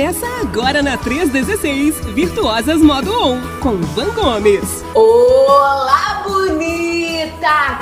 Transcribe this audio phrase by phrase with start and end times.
[0.00, 4.82] Começa agora na 316, Virtuosas Modo On, com Van Gomes.
[4.94, 7.78] Olá, bonita!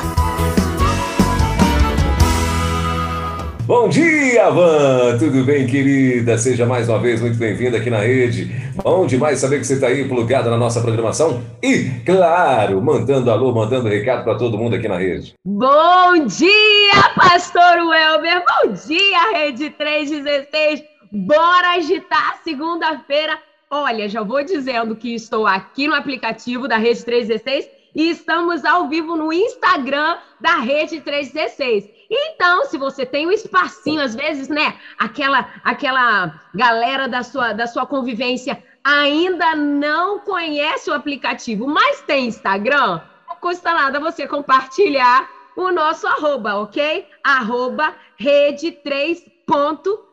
[3.64, 5.16] Bom dia, Van!
[5.16, 6.36] Tudo bem, querida?
[6.36, 8.52] Seja mais uma vez muito bem-vinda aqui na rede.
[8.82, 13.52] Bom demais saber que você está aí plugada na nossa programação e, claro, mandando alô,
[13.52, 15.34] mandando recado para todo mundo aqui na rede.
[15.46, 18.42] Bom dia, Pastor Welber!
[18.44, 20.97] Bom dia, Rede 316!
[21.10, 23.38] Bora agitar segunda-feira!
[23.70, 28.88] Olha, já vou dizendo que estou aqui no aplicativo da Rede 316 e estamos ao
[28.88, 31.88] vivo no Instagram da Rede 316.
[32.10, 37.66] Então, se você tem um espacinho, às vezes, né, aquela aquela galera da sua, da
[37.66, 45.28] sua convivência ainda não conhece o aplicativo, mas tem Instagram, não custa nada você compartilhar
[45.56, 47.06] o nosso arroba, ok?
[47.24, 50.07] Arroba rede 3.16.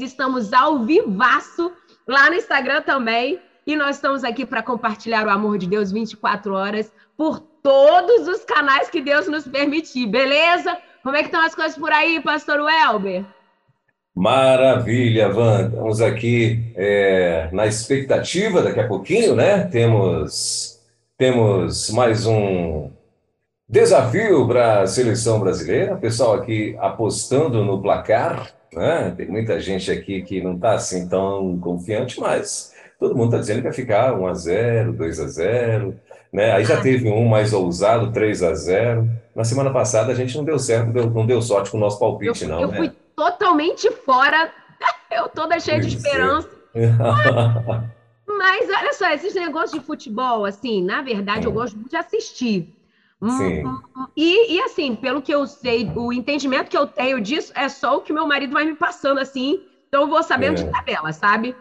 [0.00, 1.72] Estamos ao vivaço
[2.06, 3.40] lá no Instagram também.
[3.66, 8.44] E nós estamos aqui para compartilhar o amor de Deus 24 horas por todos os
[8.44, 10.78] canais que Deus nos permitir, beleza?
[11.02, 13.24] Como é que estão as coisas por aí, pastor Welber?
[14.14, 15.68] Maravilha, Van.
[15.68, 19.64] Estamos aqui é, na expectativa, daqui a pouquinho, né?
[19.64, 20.80] Temos,
[21.16, 22.90] temos mais um
[23.68, 25.96] desafio para a seleção brasileira.
[25.96, 29.14] Pessoal aqui apostando no placar, né?
[29.16, 33.58] Tem muita gente aqui que não está assim tão confiante, mas todo mundo está dizendo
[33.58, 36.00] que vai ficar 1 a 0 2 a 0
[36.32, 36.52] né?
[36.52, 40.44] Aí já teve um mais ousado, 3 a 0 Na semana passada a gente não
[40.44, 42.60] deu certo, não deu, não deu sorte com o nosso palpite, eu, não.
[42.60, 42.76] Eu né?
[42.76, 44.50] fui totalmente fora,
[45.10, 45.90] eu toda cheia de é.
[45.96, 46.48] esperança.
[48.26, 52.74] Mas, olha só, esses negócios de futebol, assim, na verdade, eu gosto muito de assistir.
[53.20, 53.64] Hum, Sim.
[54.20, 57.98] E, e, assim, pelo que eu sei, o entendimento que eu tenho disso é só
[57.98, 60.64] o que meu marido vai me passando, assim, então eu vou sabendo é.
[60.64, 61.54] de tabela, sabe?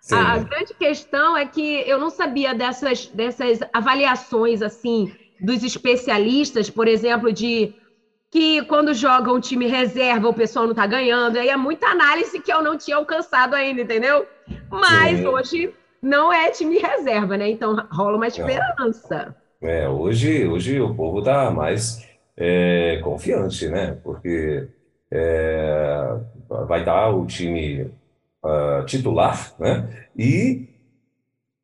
[0.00, 0.16] Sim.
[0.16, 6.88] A grande questão é que eu não sabia dessas, dessas avaliações, assim, dos especialistas, por
[6.88, 7.72] exemplo, de
[8.28, 11.36] que quando joga um time reserva o pessoal não tá ganhando.
[11.36, 14.26] Aí é muita análise que eu não tinha alcançado ainda, entendeu?
[14.68, 15.26] Mas Sim.
[15.28, 17.50] hoje não é time reserva, né?
[17.50, 19.36] Então rola uma esperança.
[19.62, 22.09] É, hoje, hoje o povo tá mais
[22.40, 23.98] é, confiante, né?
[24.02, 24.66] Porque
[25.10, 26.16] é,
[26.66, 27.82] vai dar o time
[28.42, 30.06] uh, titular, né?
[30.16, 30.68] E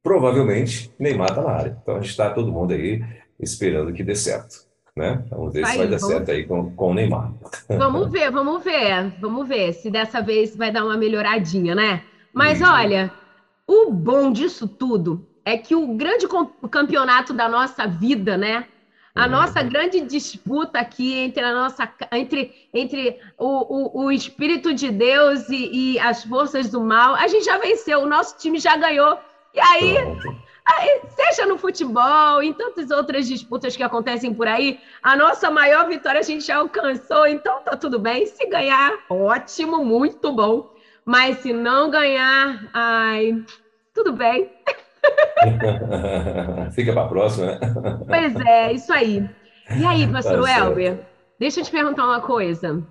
[0.03, 1.79] provavelmente Neymar tá na área.
[1.83, 3.03] Então a gente está todo mundo aí
[3.41, 4.67] esperando que dê certo
[4.97, 5.23] né?
[5.31, 7.31] Vamos ver aí, se vai dar certo aí com, com o Neymar.
[7.69, 12.03] Vamos ver, vamos ver, vamos ver se dessa vez vai dar uma melhoradinha, né?
[12.33, 12.69] Mas uhum.
[12.69, 13.13] olha,
[13.67, 16.27] o bom disso tudo é que o grande
[16.71, 18.67] campeonato da nossa vida, né?
[19.17, 24.91] A nossa grande disputa aqui entre a nossa entre, entre o, o, o Espírito de
[24.91, 28.77] Deus e, e, as forças do mal, a gente já venceu, o nosso time já
[28.77, 29.19] ganhou.
[29.55, 29.97] E aí.
[30.69, 35.87] Aí, seja no futebol, em tantas outras disputas que acontecem por aí, a nossa maior
[35.87, 38.27] vitória a gente já alcançou, então tá tudo bem.
[38.27, 40.75] Se ganhar, ótimo, muito bom.
[41.05, 43.45] Mas se não ganhar, ai,
[43.95, 44.51] tudo bem.
[46.73, 47.59] Fica para a próxima, né?
[48.07, 49.29] Pois é, isso aí.
[49.79, 50.99] E aí, pastor tá Elber,
[51.39, 52.83] deixa eu te perguntar uma coisa.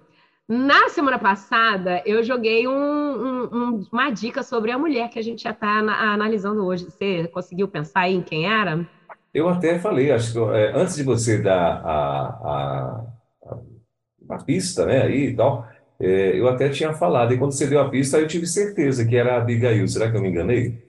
[0.48, 5.42] Na semana passada, eu joguei um, um, uma dica sobre a mulher que a gente
[5.42, 6.86] já está analisando hoje.
[6.86, 8.88] Você conseguiu pensar aí em quem era?
[9.34, 13.06] Eu até falei, acho que é, antes de você dar a, a,
[13.44, 15.68] a, a pista, né, aí e tal,
[16.00, 19.16] é, eu até tinha falado, e quando você deu a pista, eu tive certeza que
[19.16, 19.88] era a Abigail.
[19.88, 20.85] Será que eu me enganei?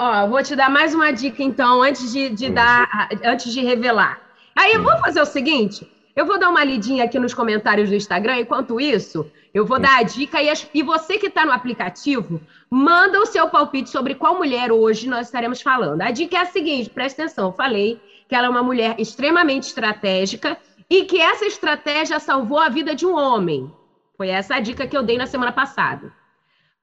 [0.00, 2.54] Hum, ó, vou te dar mais uma dica, então, antes de, de hum.
[2.54, 4.18] dar, antes de revelar.
[4.56, 4.82] Aí, hum.
[4.82, 8.40] vamos fazer o seguinte: eu vou dar uma lidinha aqui nos comentários do Instagram.
[8.40, 10.42] Enquanto isso, eu vou dar a dica.
[10.42, 10.66] E, as...
[10.72, 12.40] e você que está no aplicativo,
[12.70, 16.00] manda o seu palpite sobre qual mulher hoje nós estaremos falando.
[16.00, 17.48] A dica é a seguinte: presta atenção.
[17.48, 20.56] Eu falei que ela é uma mulher extremamente estratégica
[20.88, 23.70] e que essa estratégia salvou a vida de um homem.
[24.16, 26.10] Foi essa a dica que eu dei na semana passada.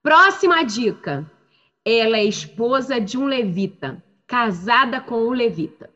[0.04, 1.26] Próxima dica:
[1.90, 5.90] ela é esposa de um levita, casada com um levita.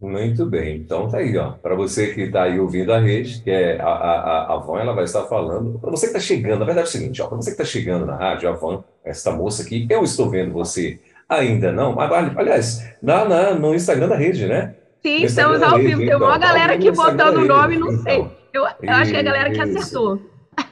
[0.00, 1.52] Muito bem, então tá aí, ó.
[1.52, 4.92] Para você que está aí ouvindo a rede, que é a, a, a Van, ela
[4.92, 5.78] vai estar falando.
[5.78, 7.64] Para você que está chegando, na verdade é o seguinte, ó, para você que está
[7.64, 12.12] chegando na rádio, a Van, essa moça aqui, eu estou vendo você ainda não, mas
[12.36, 14.74] aliás, na, na, no Instagram da rede, né?
[15.02, 16.00] Sim, estamos ao vivo.
[16.00, 18.18] Tem uma então, galera aqui botando o nome, não sei.
[18.18, 20.20] Então, eu, eu acho que é a galera que acertou.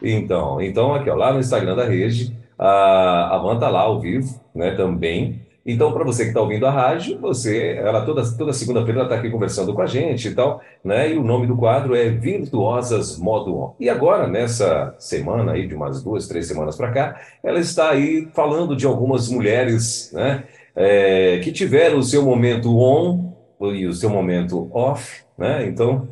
[0.02, 4.40] Então, então aqui, ó, lá no Instagram da rede, a, a Van lá ao vivo,
[4.54, 5.44] né, também.
[5.66, 9.30] Então, para você que está ouvindo a rádio, você, ela toda, toda segunda-feira está aqui
[9.30, 11.10] conversando com a gente e tal, né?
[11.10, 13.74] E o nome do quadro é Virtuosas Modo On.
[13.80, 18.28] E agora, nessa semana aí, de umas duas, três semanas para cá, ela está aí
[18.34, 20.44] falando de algumas mulheres, né?
[20.76, 23.32] É, que tiveram o seu momento on
[23.72, 25.66] e o seu momento off, né?
[25.66, 26.08] Então,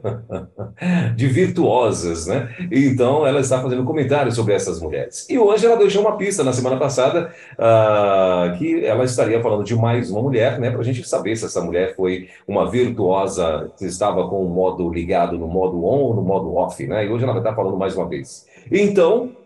[1.15, 2.55] de virtuosas, né?
[2.71, 5.29] Então, ela está fazendo comentários sobre essas mulheres.
[5.31, 9.77] E hoje ela deixou uma pista na semana passada uh, que ela estaria falando de
[9.77, 10.71] mais uma mulher, né?
[10.71, 14.91] Para a gente saber se essa mulher foi uma virtuosa, se estava com o modo
[14.91, 17.07] ligado no modo on ou no modo off, né?
[17.07, 18.47] E hoje ela vai estar falando mais uma vez.
[18.71, 19.37] Então,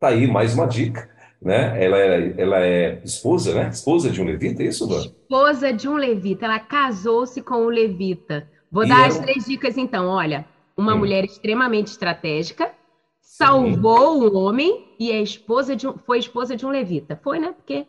[0.00, 1.12] tá aí mais uma dica.
[1.42, 1.84] Né?
[1.84, 3.68] Ela, é, ela é esposa, né?
[3.68, 5.00] Esposa de um levita, é isso, Luan?
[5.00, 6.46] Esposa de um levita.
[6.46, 8.48] Ela casou-se com o levita.
[8.74, 10.08] Vou dar as três dicas então.
[10.08, 10.44] Olha,
[10.76, 10.98] uma hum.
[10.98, 12.72] mulher extremamente estratégica,
[13.20, 14.26] salvou Sim.
[14.26, 17.14] um homem e é esposa de um, foi esposa de um levita.
[17.22, 17.52] Foi, né?
[17.52, 17.86] Porque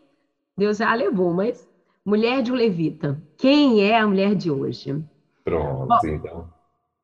[0.56, 1.68] Deus já a levou, mas
[2.04, 3.20] mulher de um levita.
[3.36, 5.04] Quem é a mulher de hoje?
[5.42, 6.48] Pronto, Bom, então.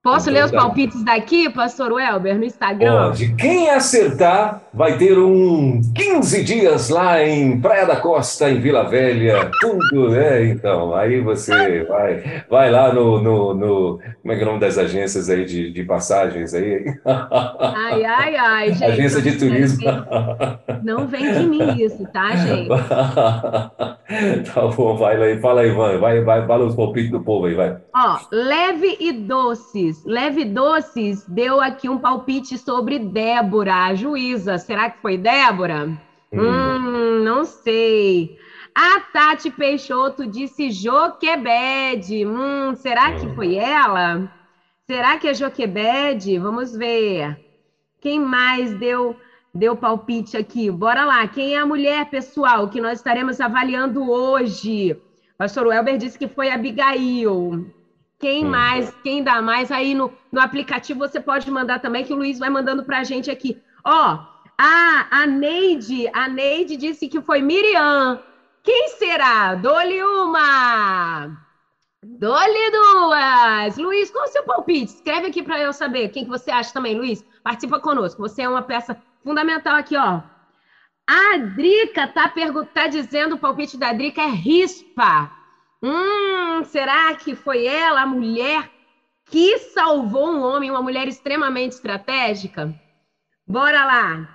[0.02, 3.10] Posso então, ler os palpites daqui, pastor Welber, no Instagram?
[3.10, 3.34] Pode.
[3.36, 9.48] Quem acertar vai ter um 15 dias lá em Praia da Costa, em Vila Velha,
[9.60, 10.44] tudo, né?
[10.46, 14.58] Então, aí você vai, vai lá no, no, no Como é que é o nome
[14.58, 16.84] das agências aí de, de passagens aí?
[17.06, 18.84] Ai, ai, ai, gente.
[18.84, 19.84] Agência de turismo.
[20.82, 22.70] Não vem de mim isso, tá, gente?
[24.52, 25.98] tá bom, vai lá e fala aí, Ivan.
[25.98, 27.76] Vai, vai, fala os palpites do povo aí, vai.
[27.94, 30.04] Ó, leve e doces Doces.
[30.04, 34.58] Leve Doces deu aqui um palpite sobre Débora, a juíza.
[34.58, 35.86] Será que foi Débora?
[36.32, 38.38] Hum, hum não sei.
[38.74, 42.26] A Tati Peixoto disse Joquebede.
[42.26, 43.34] Hum, será que hum.
[43.34, 44.32] foi ela?
[44.86, 46.38] Será que é Joquebede?
[46.38, 47.38] Vamos ver.
[48.00, 49.16] Quem mais deu
[49.54, 50.70] deu palpite aqui?
[50.70, 51.26] Bora lá.
[51.28, 54.96] Quem é a mulher, pessoal, que nós estaremos avaliando hoje?
[55.36, 57.66] pastor Welber disse que foi Abigail.
[58.22, 58.50] Quem hum.
[58.50, 62.38] mais, quem dá mais, aí no, no aplicativo você pode mandar também, que o Luiz
[62.38, 63.60] vai mandando para a gente aqui.
[63.84, 64.18] Ó,
[64.56, 68.22] a, a Neide, a Neide disse que foi Miriam.
[68.62, 69.56] Quem será?
[69.56, 71.36] Dole uma!
[72.00, 73.76] Dole duas!
[73.76, 74.94] Luiz, qual é o seu palpite?
[74.94, 76.10] Escreve aqui para eu saber.
[76.10, 77.24] Quem que você acha também, Luiz?
[77.42, 78.22] Participa conosco.
[78.22, 80.20] Você é uma peça fundamental aqui, ó.
[81.08, 82.32] A Drica tá,
[82.72, 85.41] tá dizendo o palpite da Drica é rispa.
[85.82, 88.70] Hum, será que foi ela, a mulher,
[89.26, 92.72] que salvou um homem, uma mulher extremamente estratégica?
[93.46, 94.28] Bora lá.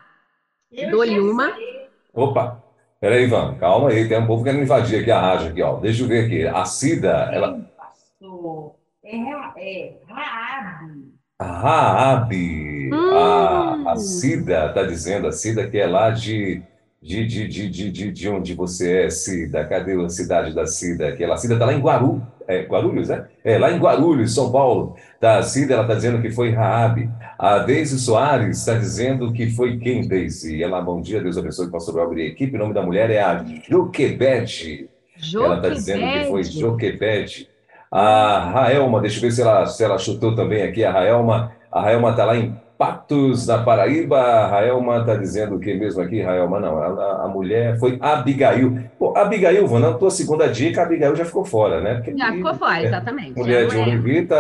[0.92, 1.54] Dou-lhe uma.
[2.14, 2.62] Opa,
[3.00, 5.78] peraí, Ivan, calma aí, tem um povo querendo invadir aqui a rádio aqui, ó.
[5.80, 6.46] Deixa eu ver aqui.
[6.46, 7.60] A Cida, ela.
[7.78, 9.16] Pastor, é,
[9.58, 11.14] é Raabe.
[11.40, 12.90] A Raabe.
[12.94, 13.18] Hum.
[13.18, 16.62] A, a Cida tá dizendo, a Cida que é lá de
[17.02, 19.66] de, de, de, de, de, de onde você é, Cida.
[19.66, 21.10] Cadê a cidade da Cida?
[21.10, 23.26] Aquela Cida está lá em Guaru, é, Guarulhos, né?
[23.44, 24.96] É, lá em Guarulhos, São Paulo.
[25.20, 27.10] Tá, a Cida, ela está dizendo que foi Raabe.
[27.38, 30.62] A Deise Soares está dizendo que foi quem, Deise?
[30.62, 32.56] Ela, bom dia, Deus abençoe, pastor Albert e equipe.
[32.56, 34.90] O nome da mulher é a Joquebede.
[35.36, 37.48] Ela está dizendo que foi Joquebede.
[37.92, 40.84] A Raelma, deixa eu ver se ela, se ela chutou também aqui.
[40.84, 44.48] A Raelma, a Raelma está lá em Patos, na Paraíba.
[44.48, 46.22] Raelma está dizendo o que mesmo aqui?
[46.22, 46.78] Raelma, não.
[46.78, 48.78] A, a mulher foi Abigail.
[49.00, 51.96] Pô, Abigail, vou na tua segunda dica, Abigail já ficou fora, né?
[51.96, 53.38] Porque, já ficou fora, é, exatamente.
[53.38, 54.36] Mulher de um levita,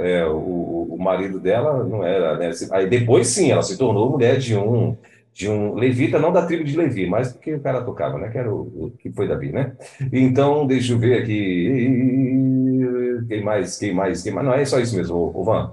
[0.00, 2.50] é, o, o marido dela não era, né?
[2.72, 4.96] Aí depois sim, ela se tornou mulher de um
[5.38, 8.28] de um levita, não da tribo de Levi, mas porque o cara tocava, né?
[8.28, 9.72] Que era o, o que foi Davi, né?
[10.12, 13.22] Então, deixa eu ver aqui.
[13.28, 13.78] Quem mais?
[13.78, 14.20] Quem mais?
[14.20, 14.44] Quem mais?
[14.44, 15.72] Não, é só isso mesmo, o Van.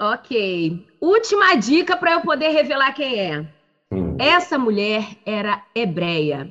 [0.00, 0.86] Ok.
[0.98, 3.46] Última dica para eu poder revelar quem é.
[3.92, 4.16] Hum.
[4.18, 6.50] Essa mulher era hebreia.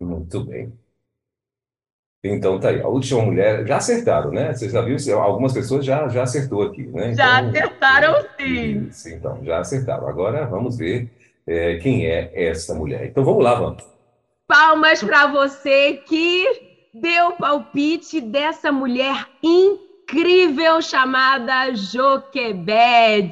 [0.00, 0.72] Muito bem.
[2.24, 2.80] Então tá aí.
[2.80, 3.66] A última mulher.
[3.66, 4.54] Já acertaram, né?
[4.54, 5.20] Vocês já viram?
[5.20, 7.12] Algumas pessoas já, já acertou aqui, né?
[7.12, 8.86] Já então, acertaram sim.
[8.88, 10.08] Isso, então, já acertaram.
[10.08, 11.10] Agora vamos ver
[11.46, 13.04] é, quem é essa mulher.
[13.04, 13.84] Então vamos lá, vamos.
[14.48, 23.26] Palmas para você que deu o palpite dessa mulher incrível incrível chamada Joquebede.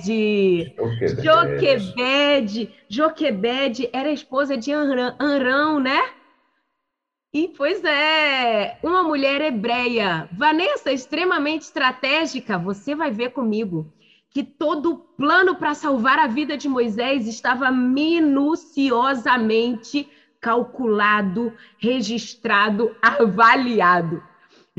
[1.22, 2.75] Joquebede.
[2.88, 6.00] Joquebede era esposa de Anrão, né?
[7.32, 10.26] E, pois é, uma mulher hebreia.
[10.32, 13.92] Vanessa, extremamente estratégica, você vai ver comigo
[14.30, 20.08] que todo o plano para salvar a vida de Moisés estava minuciosamente
[20.40, 24.29] calculado, registrado, avaliado.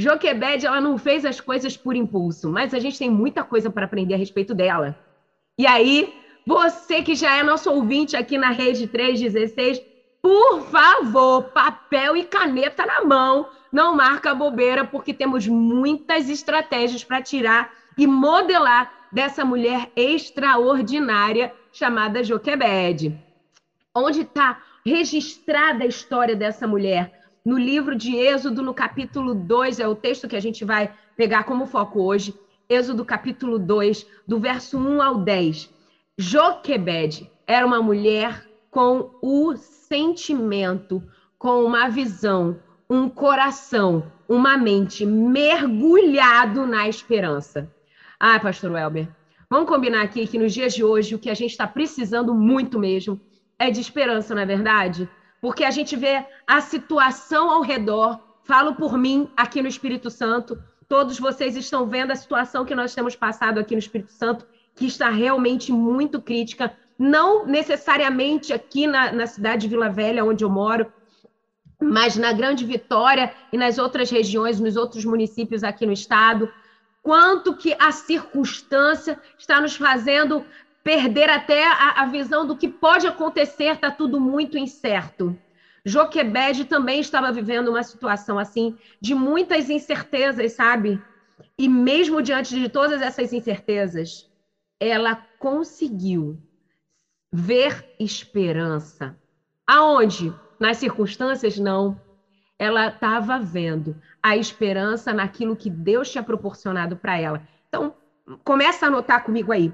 [0.02, 3.86] Joquebed, ela não fez as coisas por impulso, mas a gente tem muita coisa para
[3.86, 4.98] aprender a respeito dela.
[5.58, 6.12] E aí,
[6.46, 9.80] você que já é nosso ouvinte aqui na Rede 316,
[10.20, 17.22] por favor, papel e caneta na mão, não marca bobeira, porque temos muitas estratégias para
[17.22, 23.16] tirar e modelar dessa mulher extraordinária chamada Joquebede.
[23.94, 27.21] Onde está registrada a história dessa mulher?
[27.44, 31.44] No livro de Êxodo, no capítulo 2, é o texto que a gente vai pegar
[31.44, 32.36] como foco hoje.
[32.70, 35.68] Êxodo, capítulo 2, do verso 1 ao 10.
[36.20, 41.02] Joquebede era uma mulher com o sentimento,
[41.40, 47.68] com uma visão, um coração, uma mente mergulhado na esperança.
[48.20, 49.10] Ah, pastor Welber,
[49.50, 52.78] vamos combinar aqui que nos dias de hoje o que a gente está precisando muito
[52.78, 53.20] mesmo
[53.58, 55.10] é de esperança, não é verdade?
[55.42, 60.62] Porque a gente vê a situação ao redor, falo por mim aqui no Espírito Santo,
[60.88, 64.46] todos vocês estão vendo a situação que nós temos passado aqui no Espírito Santo,
[64.76, 66.72] que está realmente muito crítica.
[66.98, 70.94] Não necessariamente aqui na, na cidade de Vila Velha, onde eu moro,
[71.82, 76.52] mas na Grande Vitória e nas outras regiões, nos outros municípios aqui no estado,
[77.02, 80.46] quanto que a circunstância está nos fazendo
[80.84, 85.38] perder até a, a visão do que pode acontecer, está tudo muito incerto.
[85.84, 91.02] Joquebede também estava vivendo uma situação assim, de muitas incertezas, sabe?
[91.58, 94.30] E mesmo diante de todas essas incertezas,
[94.80, 96.38] ela conseguiu
[97.32, 99.18] ver esperança.
[99.66, 100.34] Aonde?
[100.60, 102.00] Nas circunstâncias, não.
[102.60, 107.48] Ela estava vendo a esperança naquilo que Deus tinha proporcionado para ela.
[107.68, 107.96] Então,
[108.44, 109.74] começa a anotar comigo aí.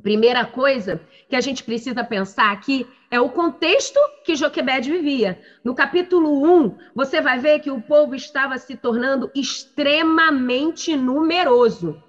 [0.00, 5.38] Primeira coisa que a gente precisa pensar aqui é o contexto que Joquebed vivia.
[5.62, 12.02] No capítulo 1, você vai ver que o povo estava se tornando extremamente numeroso.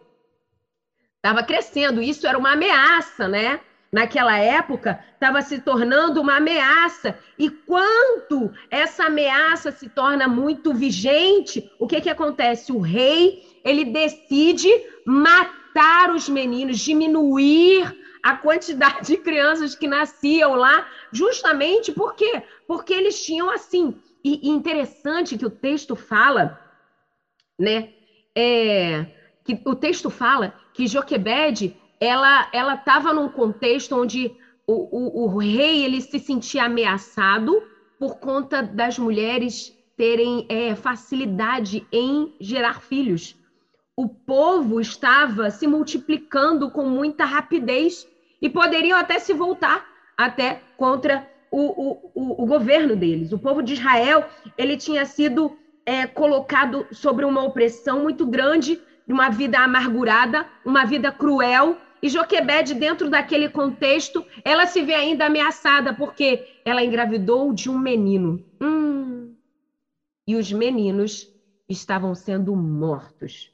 [1.18, 3.60] Estava crescendo, isso era uma ameaça, né?
[3.94, 7.16] naquela época estava se tornando uma ameaça.
[7.38, 12.72] E quando essa ameaça se torna muito vigente, o que, que acontece?
[12.72, 14.68] O rei ele decide
[15.06, 15.63] matar
[16.14, 22.42] os meninos, diminuir a quantidade de crianças que nasciam lá, justamente por quê?
[22.68, 23.96] Porque eles tinham assim.
[24.24, 26.58] E, e interessante que o texto fala,
[27.60, 27.90] né?
[28.36, 29.06] É,
[29.44, 34.32] que o texto fala que Joquebede ela ela estava num contexto onde
[34.66, 37.62] o, o, o, rei ele se sentia ameaçado
[38.00, 43.36] por conta das mulheres terem é, facilidade em gerar filhos.
[43.96, 48.08] O povo estava se multiplicando com muita rapidez
[48.42, 49.86] e poderiam até se voltar
[50.18, 53.32] até contra o, o, o governo deles.
[53.32, 54.26] O povo de Israel
[54.58, 61.12] ele tinha sido é, colocado sobre uma opressão muito grande, uma vida amargurada, uma vida
[61.12, 67.70] cruel, e Joquebede, dentro daquele contexto, ela se vê ainda ameaçada, porque ela engravidou de
[67.70, 68.44] um menino.
[68.62, 69.34] Hum.
[70.28, 71.32] E os meninos
[71.70, 73.53] estavam sendo mortos.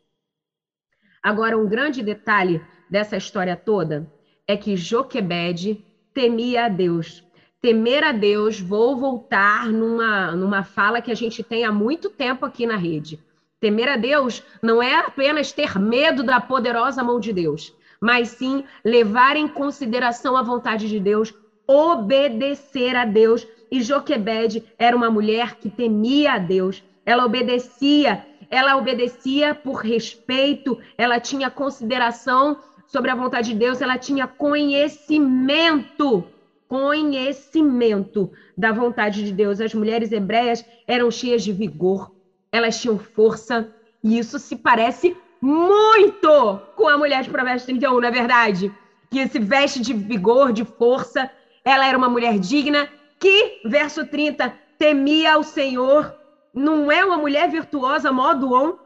[1.21, 4.11] Agora, um grande detalhe dessa história toda
[4.47, 5.83] é que Joquebede
[6.13, 7.23] temia a Deus.
[7.61, 12.45] Temer a Deus, vou voltar numa, numa fala que a gente tem há muito tempo
[12.45, 13.19] aqui na rede.
[13.59, 18.63] Temer a Deus não é apenas ter medo da poderosa mão de Deus, mas sim
[18.83, 21.33] levar em consideração a vontade de Deus,
[21.67, 23.45] obedecer a Deus.
[23.69, 26.81] E Joquebede era uma mulher que temia a Deus.
[27.05, 33.97] Ela obedecia, ela obedecia por respeito, ela tinha consideração sobre a vontade de Deus, ela
[33.97, 36.23] tinha conhecimento,
[36.67, 39.61] conhecimento da vontade de Deus.
[39.61, 42.11] As mulheres hebreias eram cheias de vigor,
[42.51, 43.71] elas tinham força,
[44.03, 48.71] e isso se parece muito com a mulher de Provérbios 31, não é verdade?
[49.09, 51.29] Que se veste de vigor, de força.
[51.63, 52.89] Ela era uma mulher digna
[53.19, 56.13] que, verso 30, temia ao Senhor.
[56.53, 58.77] Não é uma mulher virtuosa, modo on.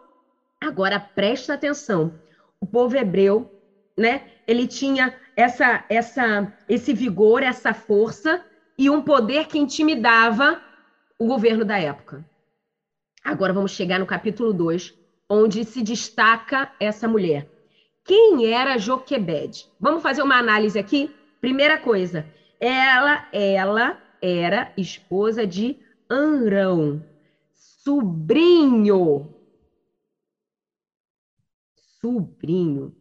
[0.61, 2.13] Agora, presta atenção.
[2.59, 3.51] O povo hebreu,
[3.97, 4.21] né?
[4.47, 8.43] Ele tinha essa, essa, esse vigor, essa força
[8.77, 10.61] e um poder que intimidava
[11.17, 12.25] o governo da época.
[13.23, 14.93] Agora vamos chegar no capítulo 2,
[15.29, 17.47] onde se destaca essa mulher.
[18.03, 19.65] Quem era Joquebed?
[19.79, 21.15] Vamos fazer uma análise aqui?
[21.39, 22.25] Primeira coisa,
[22.59, 25.77] ela, ela era esposa de
[26.09, 27.01] Anrão,
[27.83, 29.33] sobrinho.
[32.01, 32.95] Sobrinho.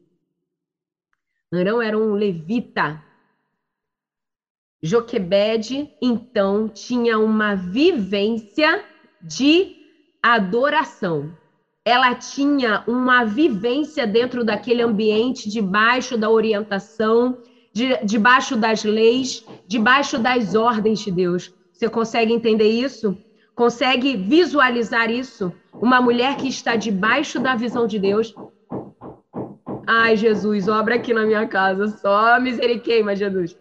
[1.53, 3.03] Anrão era um levita.
[4.83, 8.85] Joquebed, então, tinha uma vivência
[9.23, 9.77] de
[10.23, 11.37] adoração
[11.85, 17.39] ela tinha uma vivência dentro daquele ambiente, debaixo da orientação,
[17.73, 21.53] de, debaixo das leis, debaixo das ordens de Deus.
[21.73, 23.17] Você consegue entender isso?
[23.55, 25.53] Consegue visualizar isso?
[25.75, 28.35] Uma mulher que está debaixo da visão de Deus.
[29.87, 33.57] Ai, Jesus, obra aqui na minha casa, só misericórdia, Jesus.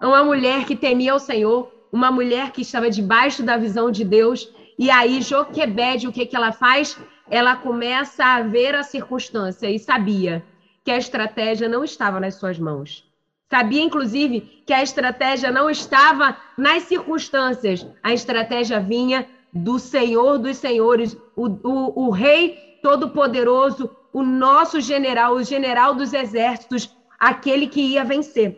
[0.00, 4.52] Uma mulher que temia o Senhor, uma mulher que estava debaixo da visão de Deus.
[4.78, 6.98] E aí, Joquebede, o que, que ela faz?
[7.30, 10.42] Ela começa a ver a circunstância e sabia
[10.84, 13.07] que a estratégia não estava nas suas mãos.
[13.50, 20.58] Sabia, inclusive, que a estratégia não estava nas circunstâncias, a estratégia vinha do Senhor dos
[20.58, 27.80] Senhores, o, o, o Rei Todo-Poderoso, o nosso general, o general dos exércitos, aquele que
[27.80, 28.56] ia vencer.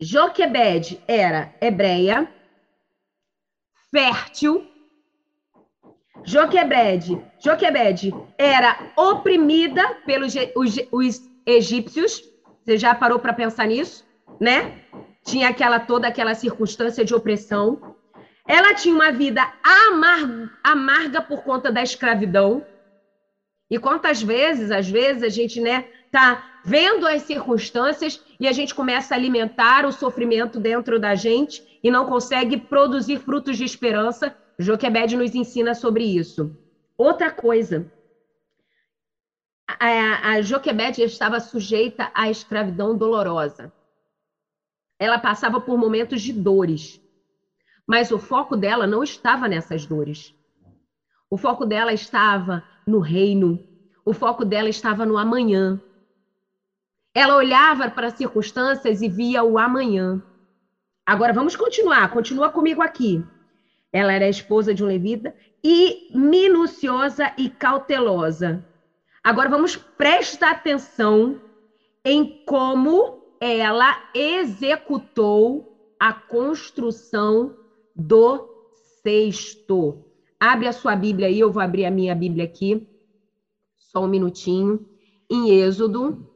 [0.00, 2.26] Joquebed era hebreia,
[3.90, 4.66] fértil.
[6.24, 12.22] Joquebed, Joquebed era oprimida pelos os, os egípcios.
[12.64, 14.04] Você já parou para pensar nisso,
[14.38, 14.82] né?
[15.24, 17.96] Tinha aquela toda aquela circunstância de opressão.
[18.46, 22.64] Ela tinha uma vida amarga, amarga por conta da escravidão.
[23.70, 28.74] E quantas vezes, às vezes, a gente, né, tá vendo as circunstâncias e a gente
[28.74, 34.34] começa a alimentar o sofrimento dentro da gente e não consegue produzir frutos de esperança.
[34.58, 36.54] Joquebed nos ensina sobre isso.
[36.98, 37.90] Outra coisa,
[39.78, 43.72] a, a Joquebede estava sujeita à escravidão dolorosa.
[44.98, 47.00] Ela passava por momentos de dores,
[47.86, 50.34] mas o foco dela não estava nessas dores.
[51.28, 53.58] O foco dela estava no reino,
[54.04, 55.80] o foco dela estava no amanhã.
[57.14, 60.22] Ela olhava para as circunstâncias e via o amanhã.
[61.04, 63.22] Agora vamos continuar, continua comigo aqui.
[63.92, 68.64] Ela era esposa de um levita e minuciosa e cautelosa
[69.22, 71.40] Agora vamos prestar atenção
[72.04, 77.54] em como ela executou a construção
[77.94, 78.48] do
[79.02, 80.04] sexto.
[80.38, 82.86] Abre a sua Bíblia aí, eu vou abrir a minha Bíblia aqui.
[83.76, 84.88] Só um minutinho.
[85.28, 86.26] Em Êxodo.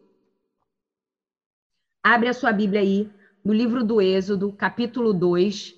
[2.03, 3.11] Abre a sua Bíblia aí,
[3.43, 5.75] no livro do Êxodo, capítulo 2,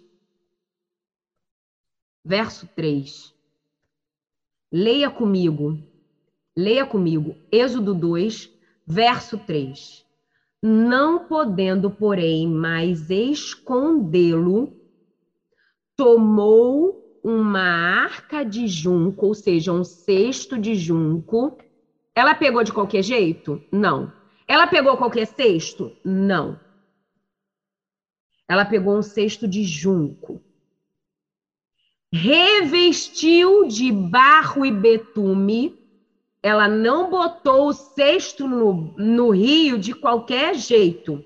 [2.24, 3.32] verso 3.
[4.72, 5.78] Leia comigo.
[6.58, 8.50] Leia comigo, Êxodo 2,
[8.86, 10.06] verso 3.
[10.62, 14.72] Não podendo, porém, mais escondê-lo,
[15.94, 21.58] tomou uma arca de junco, ou seja, um cesto de junco.
[22.14, 23.62] Ela pegou de qualquer jeito?
[23.70, 24.10] Não.
[24.48, 25.92] Ela pegou qualquer cesto?
[26.02, 26.58] Não.
[28.48, 30.40] Ela pegou um cesto de junco.
[32.10, 35.85] Revestiu de barro e betume
[36.46, 41.20] ela não botou o cesto no, no rio de qualquer jeito.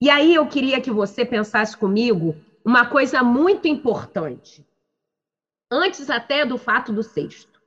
[0.00, 4.64] E aí eu queria que você pensasse comigo uma coisa muito importante.
[5.68, 7.60] Antes até do fato do cesto.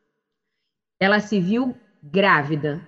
[1.02, 2.88] Ela se viu grávida.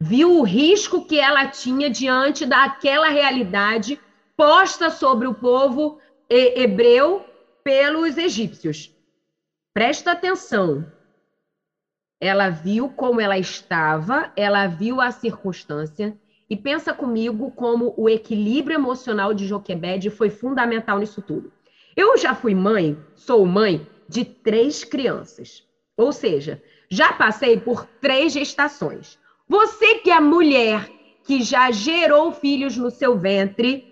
[0.00, 4.00] Viu o risco que ela tinha diante daquela realidade
[4.34, 7.22] posta sobre o povo hebreu
[7.62, 8.90] pelos egípcios.
[9.74, 10.90] Presta atenção
[12.24, 16.16] ela viu como ela estava, ela viu a circunstância
[16.48, 21.52] e pensa comigo como o equilíbrio emocional de Joquebed foi fundamental nisso tudo.
[21.94, 25.64] Eu já fui mãe, sou mãe de três crianças.
[25.98, 29.18] Ou seja, já passei por três gestações.
[29.46, 30.88] Você que é mulher
[31.24, 33.84] que já gerou filhos no seu ventre,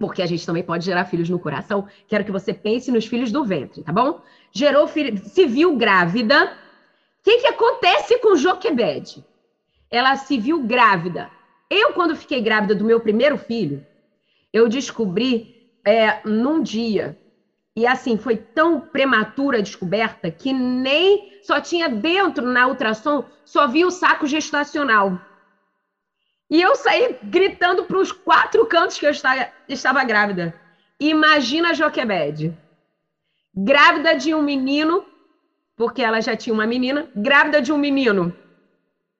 [0.00, 3.30] porque a gente também pode gerar filhos no coração, quero que você pense nos filhos
[3.30, 4.22] do ventre, tá bom?
[4.52, 6.56] Gerou filho, se viu grávida,
[7.28, 9.22] que, que acontece com Joquebede?
[9.90, 11.30] Ela se viu grávida.
[11.68, 13.86] Eu, quando fiquei grávida do meu primeiro filho,
[14.50, 17.18] eu descobri é, num dia.
[17.76, 23.68] E assim, foi tão prematura a descoberta que nem só tinha dentro na ultrassom, só
[23.68, 25.20] vi o saco gestacional.
[26.50, 29.12] E eu saí gritando para os quatro cantos que eu
[29.68, 30.54] estava, grávida.
[30.98, 32.56] Imagina a Joquebede.
[33.54, 35.04] Grávida de um menino
[35.78, 38.36] porque ela já tinha uma menina, grávida de um menino.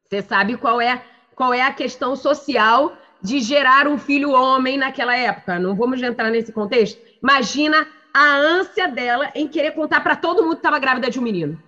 [0.05, 1.03] Você sabe qual é,
[1.37, 5.59] qual é a questão social de gerar um filho homem naquela época?
[5.59, 7.01] Não vamos entrar nesse contexto.
[7.23, 11.23] Imagina a ânsia dela em querer contar para todo mundo que estava grávida de um
[11.23, 11.62] menino.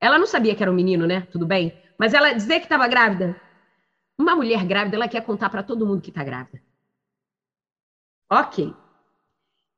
[0.00, 1.26] Ela não sabia que era um menino, né?
[1.32, 1.76] Tudo bem.
[1.98, 3.34] Mas ela dizer que estava grávida.
[4.16, 6.62] Uma mulher grávida, ela quer contar para todo mundo que está grávida.
[8.30, 8.72] Ok.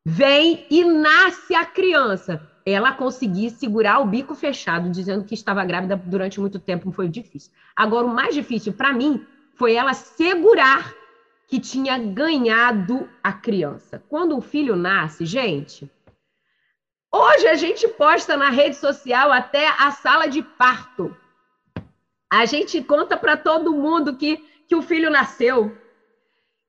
[0.05, 5.97] Vem e nasce a criança ela conseguir segurar o bico fechado, dizendo que estava grávida
[5.97, 7.53] durante muito tempo, foi difícil.
[7.75, 10.93] Agora, o mais difícil para mim foi ela segurar
[11.47, 14.03] que tinha ganhado a criança.
[14.09, 15.91] Quando o filho nasce, gente,
[17.11, 21.17] Hoje a gente posta na rede social até a sala de parto.
[22.31, 24.37] A gente conta para todo mundo que,
[24.69, 25.75] que o filho nasceu.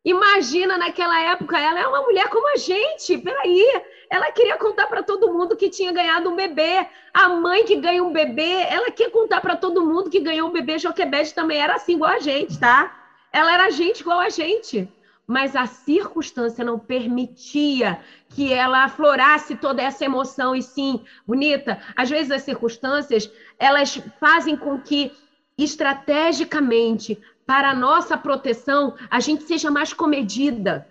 [0.03, 3.17] Imagina naquela época, ela é uma mulher como a gente.
[3.17, 6.87] Peraí, ela queria contar para todo mundo que tinha ganhado um bebê.
[7.13, 10.53] A mãe que ganha um bebê, ela quer contar para todo mundo que ganhou um
[10.53, 10.79] bebê.
[10.79, 12.95] Joquebede também era assim, igual a gente, tá?
[13.31, 14.87] Ela era gente igual a gente
[15.29, 22.09] mas a circunstância não permitia que ela aflorasse toda essa emoção e sim, bonita, às
[22.09, 25.11] vezes as circunstâncias, elas fazem com que
[25.55, 30.87] estrategicamente para a nossa proteção, a gente seja mais comedida,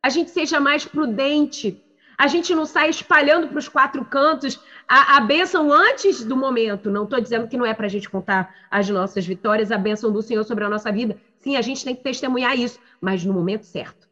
[0.00, 1.82] a gente seja mais prudente,
[2.16, 6.92] a gente não sai espalhando para os quatro cantos a, a bênção antes do momento.
[6.92, 10.12] Não estou dizendo que não é para a gente contar as nossas vitórias, a bênção
[10.12, 11.16] do Senhor sobre a nossa vida.
[11.40, 14.08] Sim, a gente tem que testemunhar isso, mas no momento certo.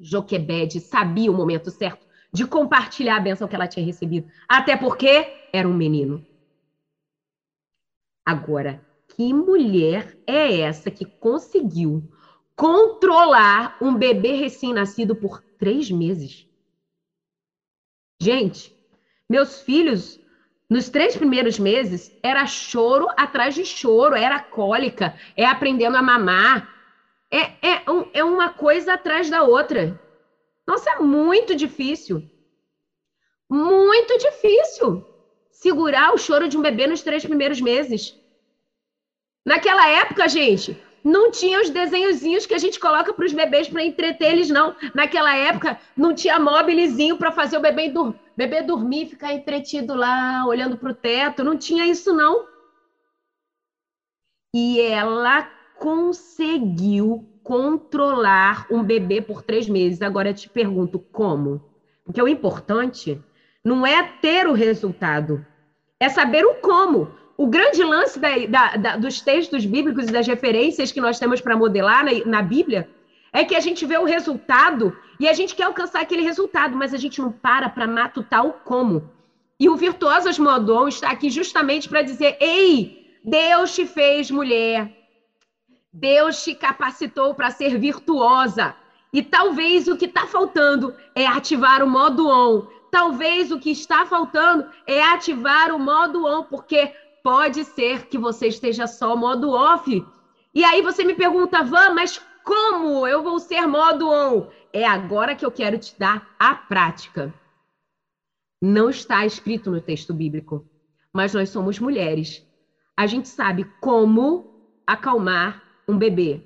[0.00, 4.26] Joquebede sabia o momento certo de compartilhar a bênção que ela tinha recebido.
[4.48, 6.26] Até porque era um menino.
[8.24, 8.87] Agora,
[9.18, 12.08] que mulher é essa que conseguiu
[12.54, 16.46] controlar um bebê recém-nascido por três meses?
[18.22, 18.72] Gente,
[19.28, 20.20] meus filhos,
[20.70, 26.72] nos três primeiros meses, era choro atrás de choro, era cólica, é aprendendo a mamar,
[27.28, 30.00] é, é, um, é uma coisa atrás da outra.
[30.64, 32.22] Nossa, é muito difícil.
[33.50, 35.04] Muito difícil
[35.50, 38.16] segurar o choro de um bebê nos três primeiros meses.
[39.48, 43.82] Naquela época, gente, não tinha os desenhozinhos que a gente coloca para os bebês para
[43.82, 44.76] entreter eles, não.
[44.94, 50.44] Naquela época, não tinha mobilezinho para fazer o bebê, dur bebê dormir, ficar entretido lá,
[50.46, 51.42] olhando para o teto.
[51.42, 52.44] Não tinha isso, não.
[54.54, 60.02] E ela conseguiu controlar um bebê por três meses.
[60.02, 61.64] Agora eu te pergunto como?
[62.04, 63.18] Porque o importante
[63.64, 65.42] não é ter o resultado,
[65.98, 70.26] é saber o como o grande lance da, da, da, dos textos bíblicos e das
[70.26, 72.90] referências que nós temos para modelar na, na, Bíblia
[73.32, 76.92] é que a gente vê o resultado e a gente quer alcançar aquele resultado, mas
[76.92, 79.08] a gente não para para matutar o como.
[79.60, 84.92] E o Virtuosas Modon está aqui justamente para dizer: ei, Deus te fez mulher,
[85.92, 88.74] Deus te capacitou para ser virtuosa.
[89.12, 92.66] E talvez o que está faltando é ativar o modo on.
[92.90, 96.92] Talvez o que está faltando é ativar o modo on, porque
[97.28, 100.02] pode ser que você esteja só modo off.
[100.54, 104.48] E aí você me pergunta, Van, mas como eu vou ser modo on?
[104.72, 107.30] É agora que eu quero te dar a prática.
[108.62, 110.66] Não está escrito no texto bíblico,
[111.12, 112.42] mas nós somos mulheres.
[112.96, 114.50] A gente sabe como
[114.86, 116.42] acalmar um bebê.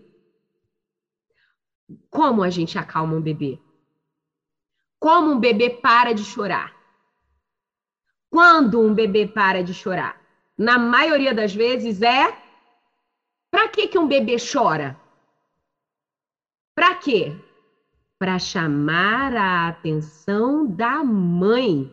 [2.11, 3.57] Como a gente acalma um bebê?
[4.99, 6.75] Como um bebê para de chorar?
[8.29, 10.22] Quando um bebê para de chorar?
[10.62, 12.33] Na maioria das vezes, é
[13.51, 14.96] para que, que um bebê chora?
[16.72, 17.37] Para quê?
[18.16, 21.92] Para chamar a atenção da mãe.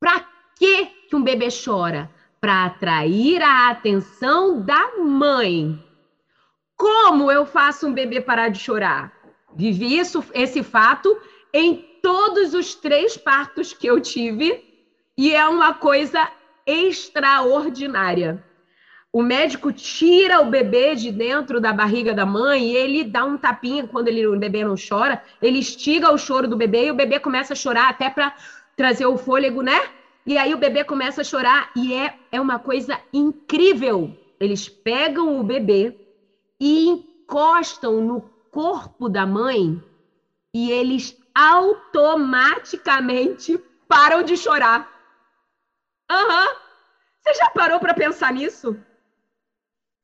[0.00, 2.10] Para que, que um bebê chora?
[2.40, 5.84] Para atrair a atenção da mãe.
[6.74, 9.12] Como eu faço um bebê parar de chorar?
[9.54, 11.20] Vivi isso, esse fato
[11.52, 14.64] em todos os três partos que eu tive
[15.18, 16.30] e é uma coisa
[16.68, 18.44] extraordinária.
[19.10, 23.38] O médico tira o bebê de dentro da barriga da mãe e ele dá um
[23.38, 26.94] tapinha quando ele, o bebê não chora, ele estiga o choro do bebê e o
[26.94, 28.34] bebê começa a chorar até para
[28.76, 29.80] trazer o fôlego, né?
[30.26, 34.14] E aí o bebê começa a chorar e é, é uma coisa incrível.
[34.38, 35.96] Eles pegam o bebê
[36.60, 39.82] e encostam no corpo da mãe
[40.54, 44.97] e eles automaticamente param de chorar.
[46.10, 46.46] Aham.
[46.48, 46.56] Uhum.
[47.20, 48.76] Você já parou para pensar nisso?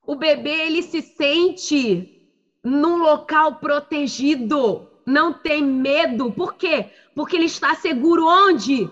[0.07, 2.29] O bebê ele se sente
[2.63, 6.31] num local protegido, não tem medo.
[6.33, 6.91] Por quê?
[7.15, 8.91] Porque ele está seguro onde?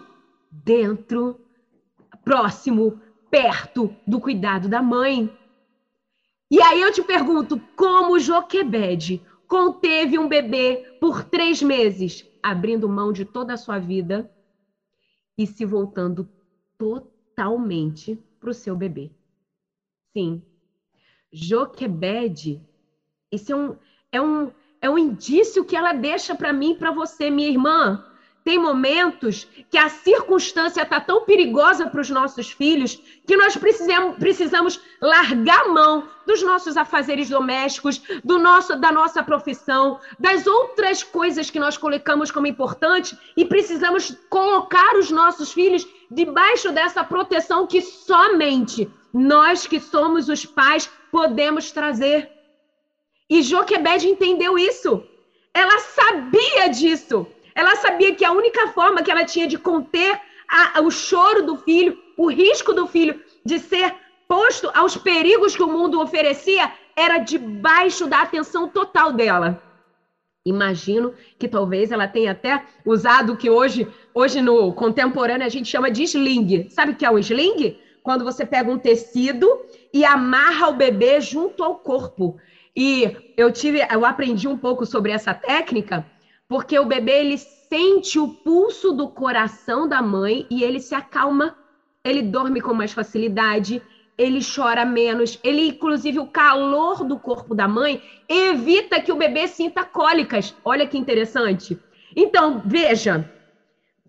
[0.51, 1.39] Dentro,
[2.25, 2.99] próximo,
[3.31, 5.31] perto do cuidado da mãe.
[6.51, 13.13] E aí eu te pergunto, como Joquebede conteve um bebê por três meses, abrindo mão
[13.13, 14.31] de toda a sua vida
[15.37, 16.29] e se voltando
[16.83, 19.09] totalmente para o seu bebê.
[20.13, 20.43] Sim.
[21.33, 22.61] Joquebede,
[23.31, 23.77] esse é um,
[24.11, 28.05] é um, é um indício que ela deixa para mim, para você, minha irmã,
[28.45, 34.17] tem momentos que a circunstância está tão perigosa para os nossos filhos que nós precisamos,
[34.19, 41.05] precisamos largar a mão dos nossos afazeres domésticos, do nosso, da nossa profissão, das outras
[41.05, 47.67] coisas que nós colocamos como importante e precisamos colocar os nossos filhos debaixo dessa proteção
[47.67, 52.31] que somente nós que somos os pais podemos trazer.
[53.29, 55.03] E Joquebed entendeu isso.
[55.55, 57.27] Ela sabia disso.
[57.55, 61.57] Ela sabia que a única forma que ela tinha de conter a, o choro do
[61.57, 63.95] filho, o risco do filho de ser
[64.29, 69.63] posto aos perigos que o mundo oferecia, era debaixo da atenção total dela.
[70.45, 75.69] Imagino que talvez ela tenha até usado o que hoje, hoje no contemporâneo a gente
[75.69, 76.69] chama de sling.
[76.69, 77.79] Sabe o que é o sling?
[78.03, 79.49] Quando você pega um tecido
[79.95, 82.37] e amarra o bebê junto ao corpo.
[82.75, 86.05] E eu tive, eu aprendi um pouco sobre essa técnica
[86.53, 91.57] porque o bebê ele sente o pulso do coração da mãe e ele se acalma,
[92.05, 93.81] ele dorme com mais facilidade,
[94.23, 99.49] ele chora menos, ele inclusive o calor do corpo da mãe evita que o bebê
[99.49, 100.55] sinta cólicas.
[100.65, 101.79] Olha que interessante.
[102.15, 103.29] Então, veja,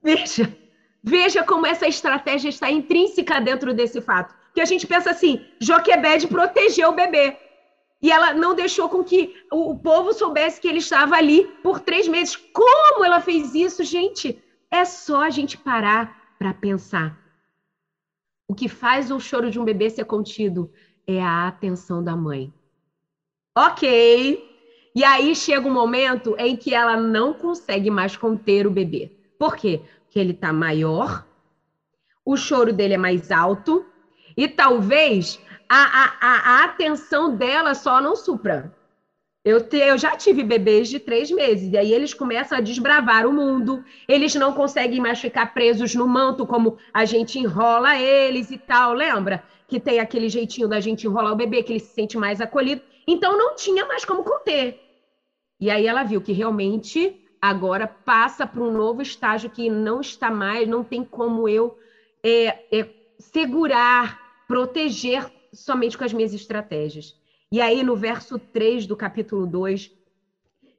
[0.03, 0.55] veja,
[1.03, 4.35] veja como essa estratégia está intrínseca dentro desse fato.
[4.53, 7.35] Que a gente pensa assim, Joquebed protegeu o bebê.
[8.01, 12.07] E ela não deixou com que o povo soubesse que ele estava ali por três
[12.07, 12.35] meses.
[12.35, 14.43] Como ela fez isso, gente?
[14.69, 17.22] É só a gente parar para pensar.
[18.47, 20.71] O que faz o choro de um bebê ser contido
[21.07, 22.53] é a atenção da mãe.
[23.55, 24.49] Ok.
[24.95, 29.11] E aí chega um momento em que ela não consegue mais conter o bebê.
[29.39, 29.81] Por quê?
[30.03, 31.25] Porque ele está maior,
[32.23, 33.85] o choro dele é mais alto,
[34.37, 38.73] e talvez a, a, a, atenção dela só não supra.
[39.45, 43.25] Eu, te, eu já tive bebês de três meses, e aí eles começam a desbravar
[43.27, 48.51] o mundo, eles não conseguem mais ficar presos no manto como a gente enrola eles
[48.51, 49.43] e tal, lembra?
[49.67, 52.81] Que tem aquele jeitinho da gente enrolar o bebê, que ele se sente mais acolhido.
[53.05, 54.79] Então não tinha mais como conter.
[55.59, 60.31] E aí ela viu que realmente agora passa para um novo estágio que não está
[60.31, 61.75] mais, não tem como eu
[62.23, 67.13] é, é, segurar, proteger somente com as minhas estratégias.
[67.53, 69.91] E aí, no verso 3 do capítulo 2,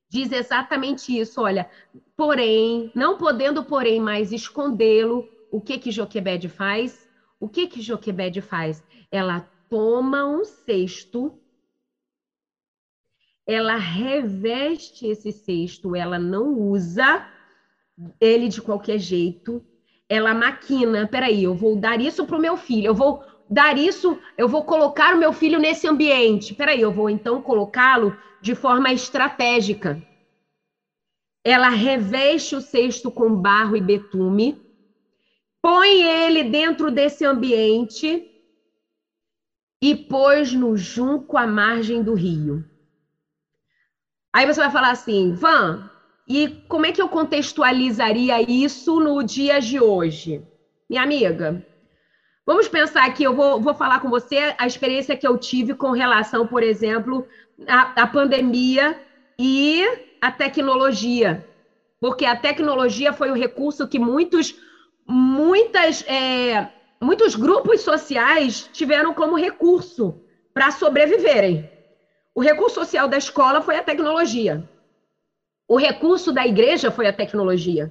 [0.09, 1.69] diz exatamente isso: olha,
[2.17, 7.07] porém, não podendo, porém, mais escondê-lo, o que que Joquebed faz?
[7.39, 8.83] O que que Joquebed faz?
[9.13, 11.41] Ela toma um cesto,
[13.47, 17.25] ela reveste esse cesto, ela não usa
[18.21, 19.65] ele de qualquer jeito,
[20.09, 21.07] ela maquina.
[21.07, 23.23] Peraí, eu vou dar isso para o meu filho, eu vou
[23.55, 26.53] dar isso, eu vou colocar o meu filho nesse ambiente.
[26.55, 28.13] Peraí, eu vou então colocá-lo
[28.43, 30.03] de forma estratégica.
[31.45, 34.59] Ela reveste o cesto com barro e betume,
[35.63, 38.27] põe ele dentro desse ambiente
[39.81, 42.65] e pôs no junco à margem do rio.
[44.33, 45.89] Aí você vai falar assim, Van,
[46.27, 50.43] e como é que eu contextualizaria isso no dia de hoje?
[50.91, 51.65] Minha amiga,
[52.47, 55.93] Vamos pensar aqui, eu vou, vou falar com você a experiência que eu tive com
[55.93, 57.27] relação, por exemplo,
[57.67, 59.01] à, pandemia
[59.41, 59.83] e
[60.21, 61.43] à tecnologia.
[61.99, 64.55] Porque a tecnologia foi o recurso que muitos,
[65.09, 66.69] muitas, é,
[67.03, 70.21] muitos grupos sociais tiveram como recurso
[70.53, 71.67] para sobreviverem.
[72.35, 74.63] O recurso social da escola foi a tecnologia.
[75.67, 77.91] O recurso da igreja foi a tecnologia.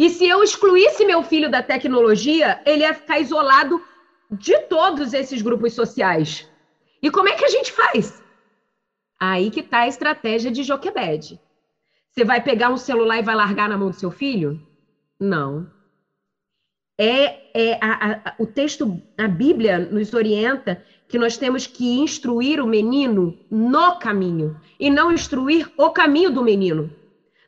[0.00, 3.84] E se eu excluísse meu filho da tecnologia, ele ia ficar isolado
[4.30, 6.48] de todos esses grupos sociais.
[7.02, 8.22] E como é que a gente faz?
[9.20, 11.38] Aí que está a estratégia de Joquebed.
[12.10, 14.66] Você vai pegar um celular e vai largar na mão do seu filho?
[15.20, 15.70] Não.
[16.98, 22.58] É, é a, a, o texto, a Bíblia nos orienta que nós temos que instruir
[22.58, 26.90] o menino no caminho e não instruir o caminho do menino.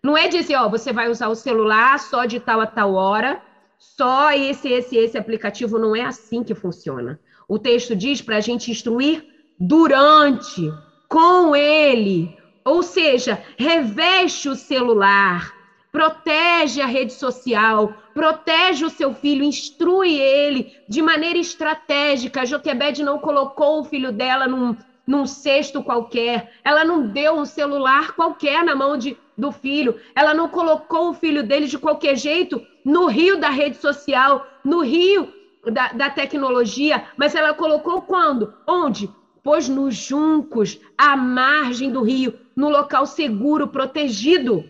[0.03, 3.41] Não é dizer, ó, você vai usar o celular só de tal a tal hora,
[3.79, 5.79] só esse, esse, esse aplicativo.
[5.79, 7.21] Não é assim que funciona.
[7.49, 9.25] O texto diz para a gente instruir
[9.59, 10.73] durante,
[11.09, 12.37] com ele.
[12.65, 15.53] Ou seja, reveste o celular,
[15.93, 22.41] protege a rede social, protege o seu filho, instrui ele de maneira estratégica.
[22.41, 27.45] A Joquebed não colocou o filho dela num, num cesto qualquer, ela não deu um
[27.45, 32.17] celular qualquer na mão de, do filho, ela não colocou o filho dele de qualquer
[32.17, 35.31] jeito no rio da rede social, no rio
[35.71, 38.55] da, da tecnologia, mas ela colocou quando?
[38.67, 39.11] Onde?
[39.43, 44.65] Pois nos juncos, à margem do rio, no local seguro, protegido.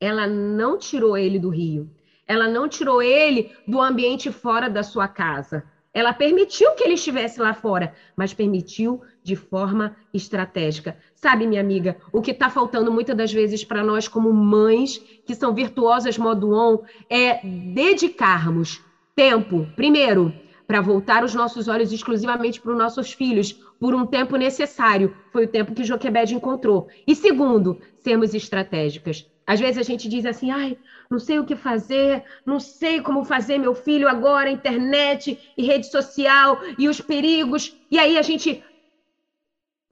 [0.00, 1.90] ela não tirou ele do rio.
[2.26, 5.64] Ela não tirou ele do ambiente fora da sua casa.
[5.92, 10.96] Ela permitiu que ele estivesse lá fora, mas permitiu de forma estratégica.
[11.14, 15.34] Sabe, minha amiga, o que está faltando muitas das vezes para nós, como mães que
[15.34, 18.80] são virtuosas modo on, é dedicarmos
[19.16, 20.32] tempo, primeiro,
[20.68, 25.16] para voltar os nossos olhos exclusivamente para os nossos filhos, por um tempo necessário.
[25.32, 26.88] Foi o tempo que Joquebed encontrou.
[27.06, 29.26] E segundo, sermos estratégicas.
[29.46, 30.76] Às vezes a gente diz assim, ai,
[31.10, 35.86] não sei o que fazer, não sei como fazer meu filho agora, internet e rede
[35.86, 37.76] social e os perigos.
[37.90, 38.62] E aí a gente.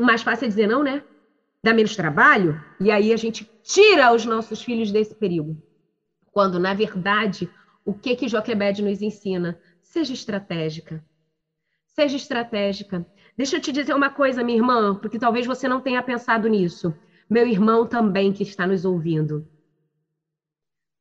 [0.00, 1.02] Mais fácil é dizer não, né?
[1.62, 5.56] Dá menos trabalho, e aí a gente tira os nossos filhos desse perigo.
[6.30, 7.50] Quando, na verdade,
[7.84, 9.58] o que que Joquebed nos ensina?
[9.82, 11.02] Seja estratégica.
[11.86, 13.04] Seja estratégica.
[13.36, 16.94] Deixa eu te dizer uma coisa, minha irmã, porque talvez você não tenha pensado nisso
[17.28, 19.46] meu irmão também que está nos ouvindo.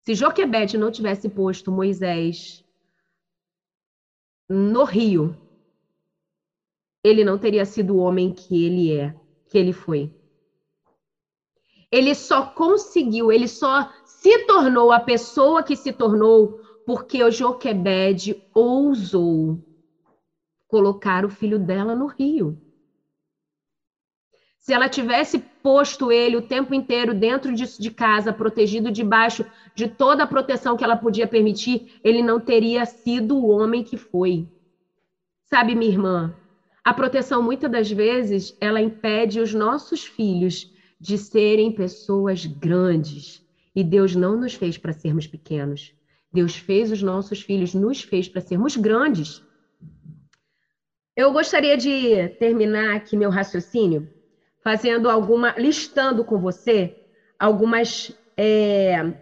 [0.05, 2.63] Se Joquebede não tivesse posto Moisés
[4.47, 5.35] no rio,
[7.03, 9.15] ele não teria sido o homem que ele é,
[9.49, 10.13] que ele foi.
[11.91, 18.39] Ele só conseguiu, ele só se tornou a pessoa que se tornou porque o Joquebede
[18.53, 19.59] ousou
[20.67, 22.59] colocar o filho dela no rio.
[24.65, 29.87] Se ela tivesse posto ele o tempo inteiro dentro de, de casa, protegido debaixo de
[29.87, 34.49] toda a proteção que ela podia permitir, ele não teria sido o homem que foi.
[35.43, 36.35] Sabe, minha irmã,
[36.83, 43.45] a proteção muitas das vezes ela impede os nossos filhos de serem pessoas grandes.
[43.75, 45.93] E Deus não nos fez para sermos pequenos.
[46.33, 49.43] Deus fez os nossos filhos, nos fez para sermos grandes.
[51.15, 54.14] Eu gostaria de terminar aqui meu raciocínio
[54.65, 56.91] fazendo alguma, listando com você
[57.39, 59.13] algumas, é,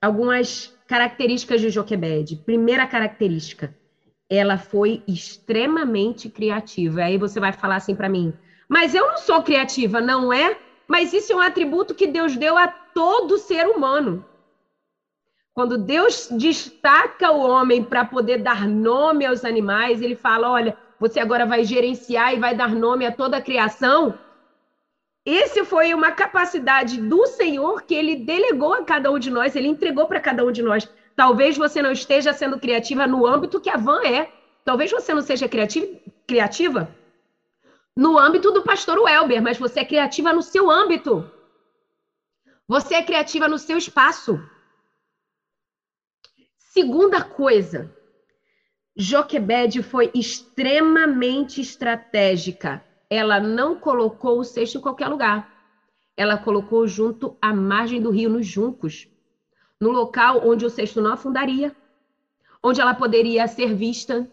[0.00, 2.36] algumas características de Joquebed.
[2.46, 3.74] Primeira característica,
[4.30, 7.02] ela foi extremamente criativa.
[7.02, 8.32] Aí você vai falar assim para mim,
[8.68, 10.56] mas eu não sou criativa, não é?
[10.86, 14.24] Mas isso é um atributo que Deus deu a todo ser humano.
[15.52, 21.18] Quando Deus destaca o homem para poder dar nome aos animais, ele fala: olha, você
[21.18, 24.14] agora vai gerenciar e vai dar nome a toda a criação.
[25.24, 29.68] Esse foi uma capacidade do Senhor que ele delegou a cada um de nós, ele
[29.68, 30.86] entregou para cada um de nós.
[31.16, 34.30] Talvez você não esteja sendo criativa no âmbito que a Van é.
[34.64, 35.86] Talvez você não seja criativa,
[36.26, 36.94] criativa
[37.96, 41.30] no âmbito do pastor Welber, mas você é criativa no seu âmbito.
[42.68, 44.38] Você é criativa no seu espaço.
[46.58, 47.94] Segunda coisa,
[48.96, 52.84] Joquebed foi extremamente estratégica
[53.14, 55.48] ela não colocou o cesto em qualquer lugar.
[56.16, 59.06] Ela colocou junto à margem do rio, nos juncos,
[59.80, 61.72] no local onde o cesto não afundaria,
[62.62, 64.28] onde ela poderia ser vista.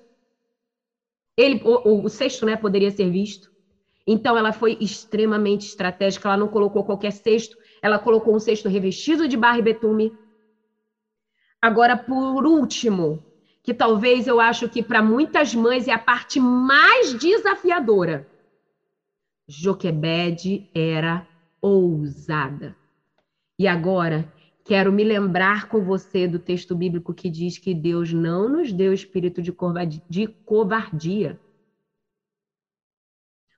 [1.38, 3.50] Ele, o, o cesto né, poderia ser visto.
[4.08, 6.28] Então, ela foi extremamente estratégica.
[6.28, 10.12] Ela não colocou qualquer cesto, ela colocou um cesto revestido de barro e betume.
[11.62, 13.24] Agora, por último,
[13.64, 18.31] que talvez eu acho que para muitas mães é a parte mais desafiadora.
[19.48, 21.28] Joquebede era
[21.62, 22.76] ousada.
[23.60, 24.32] E agora,
[24.66, 28.94] quero me lembrar com você do texto bíblico que diz que Deus não nos deu
[28.94, 29.52] espírito de
[30.46, 31.40] covardia.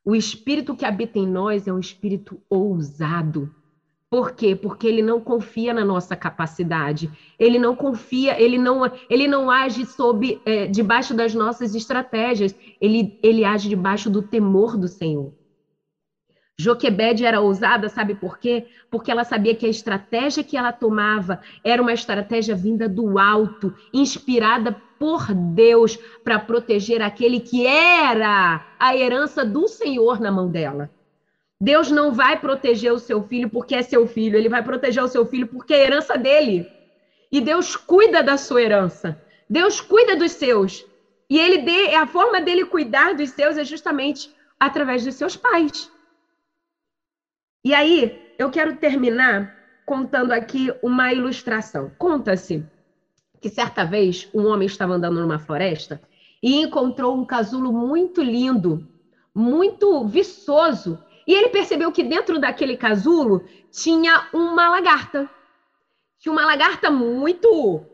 [0.05, 3.49] O espírito que habita em nós é um espírito ousado.
[4.09, 4.55] Por quê?
[4.55, 7.09] Porque ele não confia na nossa capacidade.
[7.39, 12.53] Ele não confia, ele não, ele não age sob é, debaixo das nossas estratégias.
[12.79, 15.33] Ele, ele age debaixo do temor do Senhor.
[16.57, 18.67] Joquebed era ousada, sabe por quê?
[18.89, 23.73] Porque ela sabia que a estratégia que ela tomava era uma estratégia vinda do alto,
[23.91, 30.91] inspirada por Deus para proteger aquele que era a herança do Senhor na mão dela.
[31.59, 35.07] Deus não vai proteger o seu filho porque é seu filho, ele vai proteger o
[35.07, 36.67] seu filho porque é herança dele.
[37.31, 39.19] E Deus cuida da sua herança.
[39.49, 40.85] Deus cuida dos seus.
[41.29, 45.91] E ele dê, a forma dele cuidar dos seus é justamente através dos seus pais.
[47.63, 51.89] E aí, eu quero terminar contando aqui uma ilustração.
[51.97, 52.65] Conta-se
[53.39, 56.01] que certa vez um homem estava andando numa floresta
[56.41, 58.85] e encontrou um casulo muito lindo,
[59.33, 61.01] muito viçoso.
[61.25, 65.29] E ele percebeu que dentro daquele casulo tinha uma lagarta.
[66.19, 67.85] Tinha uma lagarta muito,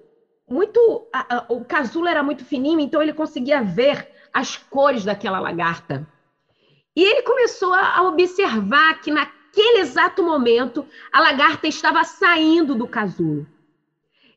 [0.50, 1.08] muito.
[1.14, 6.08] A, a, o casulo era muito fininho, então ele conseguia ver as cores daquela lagarta.
[6.96, 12.88] E ele começou a observar que na naquele exato momento, a lagarta estava saindo do
[12.88, 13.48] casulo.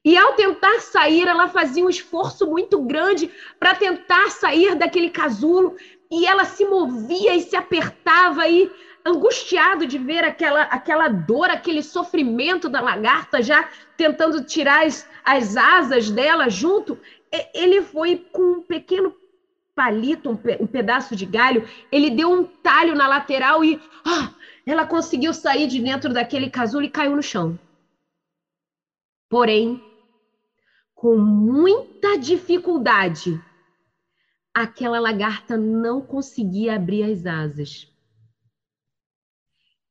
[0.05, 5.77] E ao tentar sair, ela fazia um esforço muito grande para tentar sair daquele casulo,
[6.11, 8.71] e ela se movia e se apertava e
[9.05, 15.57] angustiado de ver aquela, aquela dor, aquele sofrimento da lagarta já tentando tirar as, as
[15.57, 16.99] asas dela junto,
[17.55, 19.15] ele foi com um pequeno
[19.75, 24.31] palito, um, pe um pedaço de galho, ele deu um talho na lateral e ah,
[24.67, 27.59] ela conseguiu sair de dentro daquele casulo e caiu no chão.
[29.29, 29.83] Porém,
[30.95, 33.43] com muita dificuldade,
[34.55, 37.89] aquela lagarta não conseguia abrir as asas.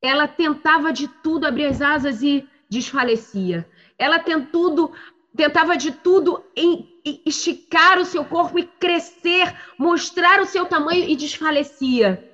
[0.00, 3.68] Ela tentava de tudo abrir as asas e desfalecia.
[3.98, 4.90] Ela tentudo,
[5.36, 6.92] tentava de tudo em,
[7.26, 12.31] esticar o seu corpo e crescer, mostrar o seu tamanho e desfalecia.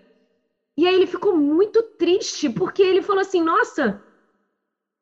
[0.79, 4.01] E aí ele ficou muito triste, porque ele falou assim: Nossa,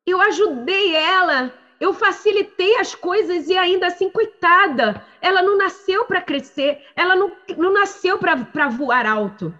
[0.07, 6.19] eu ajudei ela, eu facilitei as coisas e ainda assim, coitada, ela não nasceu para
[6.19, 9.53] crescer, ela não, não nasceu para voar alto.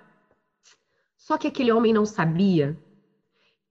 [1.16, 2.76] Só que aquele homem não sabia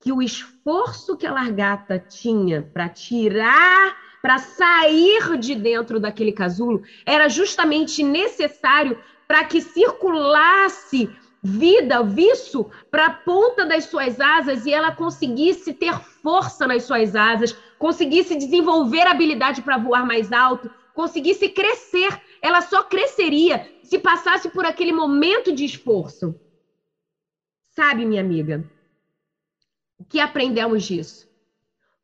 [0.01, 3.93] que o esforço que a largata tinha para tirar,
[4.23, 11.11] para sair de dentro daquele casulo, era justamente necessário para que circulasse
[11.47, 17.15] vida, viço, para a ponta das suas asas e ela conseguisse ter força nas suas
[17.15, 22.21] asas, conseguisse desenvolver habilidade para voar mais alto, conseguisse crescer.
[22.43, 26.35] Ela só cresceria se passasse por aquele momento de esforço.
[27.71, 28.65] Sabe, minha amiga,
[29.99, 31.29] o que aprendemos disso?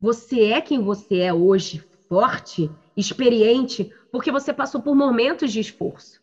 [0.01, 6.22] Você é quem você é hoje, forte, experiente, porque você passou por momentos de esforço.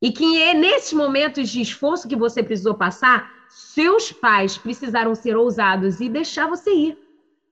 [0.00, 5.36] E que é nesses momentos de esforço que você precisou passar, seus pais precisaram ser
[5.36, 6.98] ousados e deixar você ir.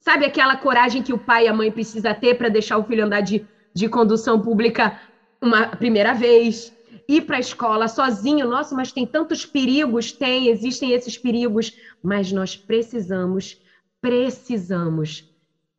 [0.01, 3.05] Sabe aquela coragem que o pai e a mãe precisa ter para deixar o filho
[3.05, 5.01] andar de, de condução pública
[5.41, 6.75] uma primeira vez?
[7.09, 11.73] ir para a escola sozinho, nossa, mas tem tantos perigos, tem, existem esses perigos,
[12.03, 13.61] mas nós precisamos,
[14.01, 15.31] precisamos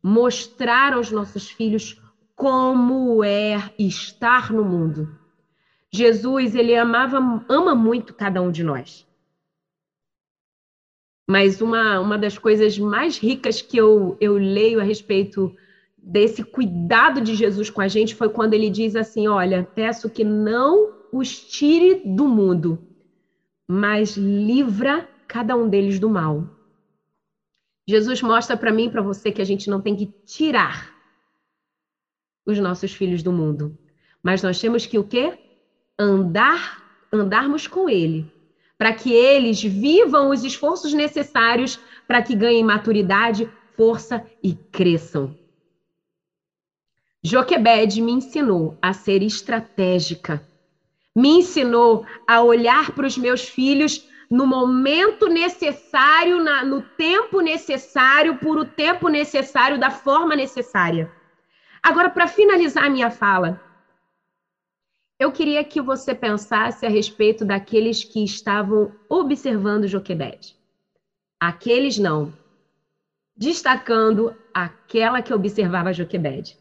[0.02, 2.00] mostrar aos nossos filhos
[2.36, 5.25] como é estar no mundo.
[5.96, 9.08] Jesus, ele amava, ama muito cada um de nós.
[11.28, 15.56] Mas uma, uma das coisas mais ricas que eu, eu leio a respeito
[15.98, 20.24] desse cuidado de Jesus com a gente foi quando ele diz assim: Olha, peço que
[20.24, 22.78] não os tire do mundo,
[23.68, 26.48] mas livra cada um deles do mal.
[27.88, 30.94] Jesus mostra para mim e para você que a gente não tem que tirar
[32.46, 33.76] os nossos filhos do mundo,
[34.22, 35.45] mas nós temos que o quê?
[35.98, 38.30] Andar, andarmos com ele,
[38.78, 45.34] para que eles vivam os esforços necessários para que ganhem maturidade, força e cresçam.
[47.24, 50.46] Joquebed me ensinou a ser estratégica
[51.16, 58.38] me ensinou a olhar para os meus filhos no momento necessário, na, no tempo necessário,
[58.38, 61.10] por o tempo necessário, da forma necessária.
[61.82, 63.62] Agora, para finalizar a minha fala,
[65.18, 70.56] eu queria que você pensasse a respeito daqueles que estavam observando Joquebede.
[71.40, 72.34] Aqueles não.
[73.36, 76.58] Destacando aquela que observava Joquebede.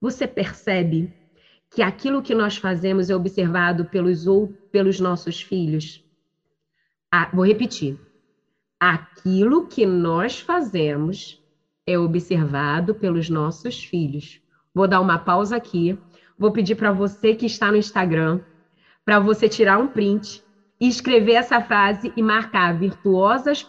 [0.00, 1.12] Você percebe
[1.70, 6.02] que aquilo que nós fazemos é observado pelos, ou, pelos nossos filhos.
[7.12, 7.98] Ah, vou repetir.
[8.78, 11.38] Aquilo que nós fazemos
[11.86, 14.40] é observado pelos nossos filhos.
[14.74, 15.98] Vou dar uma pausa aqui.
[16.40, 18.40] Vou pedir para você que está no Instagram
[19.04, 20.42] para você tirar um print
[20.80, 23.62] e escrever essa frase e marcar virtuosas.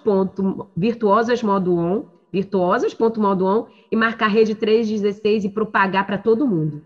[0.73, 6.81] virtuosas modo on, virtuosas.modo on e marcar rede 316 e propagar para todo mundo.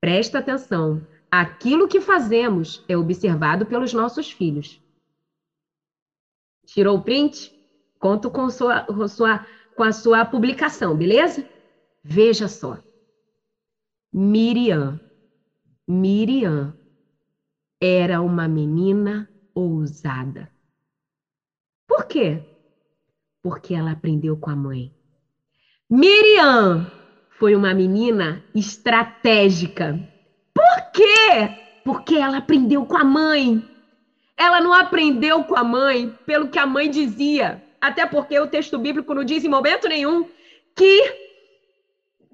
[0.00, 1.04] Presta atenção.
[1.28, 4.80] Aquilo que fazemos é observado pelos nossos filhos.
[6.66, 7.52] Tirou o print?
[7.98, 11.44] Conto com, sua, com, sua, com a sua publicação, beleza?
[12.00, 12.78] Veja só.
[14.16, 15.00] Miriam.
[15.88, 16.72] Miriam
[17.80, 20.48] era uma menina ousada.
[21.84, 22.40] Por quê?
[23.42, 24.94] Porque ela aprendeu com a mãe.
[25.90, 26.88] Miriam
[27.28, 29.98] foi uma menina estratégica.
[30.54, 31.82] Por quê?
[31.84, 33.68] Porque ela aprendeu com a mãe.
[34.36, 37.60] Ela não aprendeu com a mãe pelo que a mãe dizia.
[37.80, 40.30] Até porque o texto bíblico não diz em momento nenhum
[40.76, 41.23] que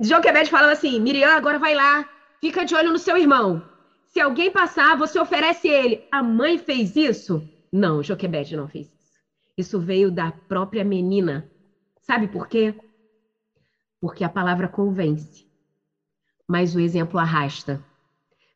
[0.01, 2.09] Joquebede falava assim: Miriam, agora vai lá,
[2.41, 3.63] fica de olho no seu irmão.
[4.07, 6.07] Se alguém passar, você oferece ele.
[6.11, 7.49] A mãe fez isso?
[7.73, 9.21] Não, Joquebede não fez isso.
[9.57, 11.49] Isso veio da própria menina.
[12.01, 12.75] Sabe por quê?
[14.01, 15.47] Porque a palavra convence,
[16.49, 17.85] mas o exemplo arrasta.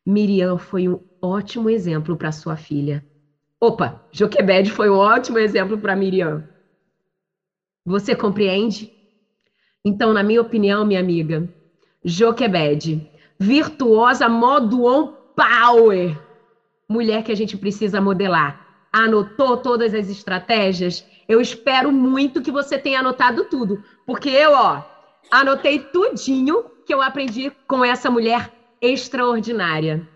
[0.07, 3.05] Miriam foi um ótimo exemplo para sua filha.
[3.61, 6.49] Opa, Joquebede foi um ótimo exemplo para Miriam.
[7.87, 8.94] Você compreende?
[9.87, 11.47] Então, na minha opinião, minha amiga,
[12.03, 13.07] Joquebede,
[13.39, 16.19] virtuosa modo on power,
[16.89, 18.89] mulher que a gente precisa modelar.
[18.91, 21.05] Anotou todas as estratégias?
[21.29, 24.83] Eu espero muito que você tenha anotado tudo, porque eu, ó,
[25.31, 30.09] anotei tudinho que eu aprendi com essa mulher extraordinária.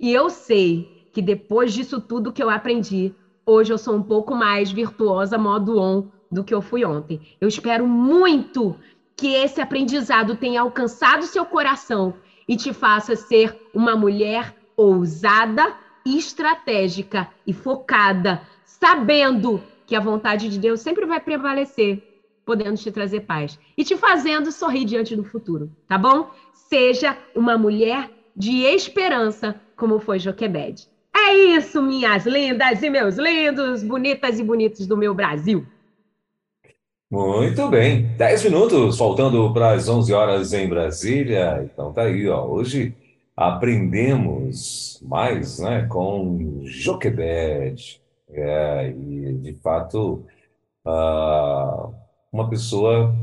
[0.00, 3.14] E eu sei que depois disso tudo que eu aprendi,
[3.46, 7.20] hoje eu sou um pouco mais virtuosa modo on do que eu fui ontem.
[7.40, 8.74] Eu espero muito
[9.16, 12.14] que esse aprendizado tenha alcançado seu coração
[12.48, 20.58] e te faça ser uma mulher ousada, estratégica e focada, sabendo que a vontade de
[20.58, 22.02] Deus sempre vai prevalecer,
[22.44, 26.30] podendo te trazer paz e te fazendo sorrir diante do futuro, tá bom?
[26.52, 30.88] Seja uma mulher de esperança, como foi Joquebede.
[31.14, 35.66] É isso, minhas lindas e meus lindos, bonitas e bonitos do meu Brasil.
[37.12, 38.06] Muito bem.
[38.16, 41.62] 10 minutos, faltando para as 11 horas em Brasília.
[41.62, 42.46] Então tá aí, ó.
[42.46, 42.94] Hoje
[43.36, 48.00] aprendemos mais, né, com Joquebed.
[48.30, 50.24] É, e de fato,
[50.86, 51.90] ah,
[52.32, 53.14] uma pessoa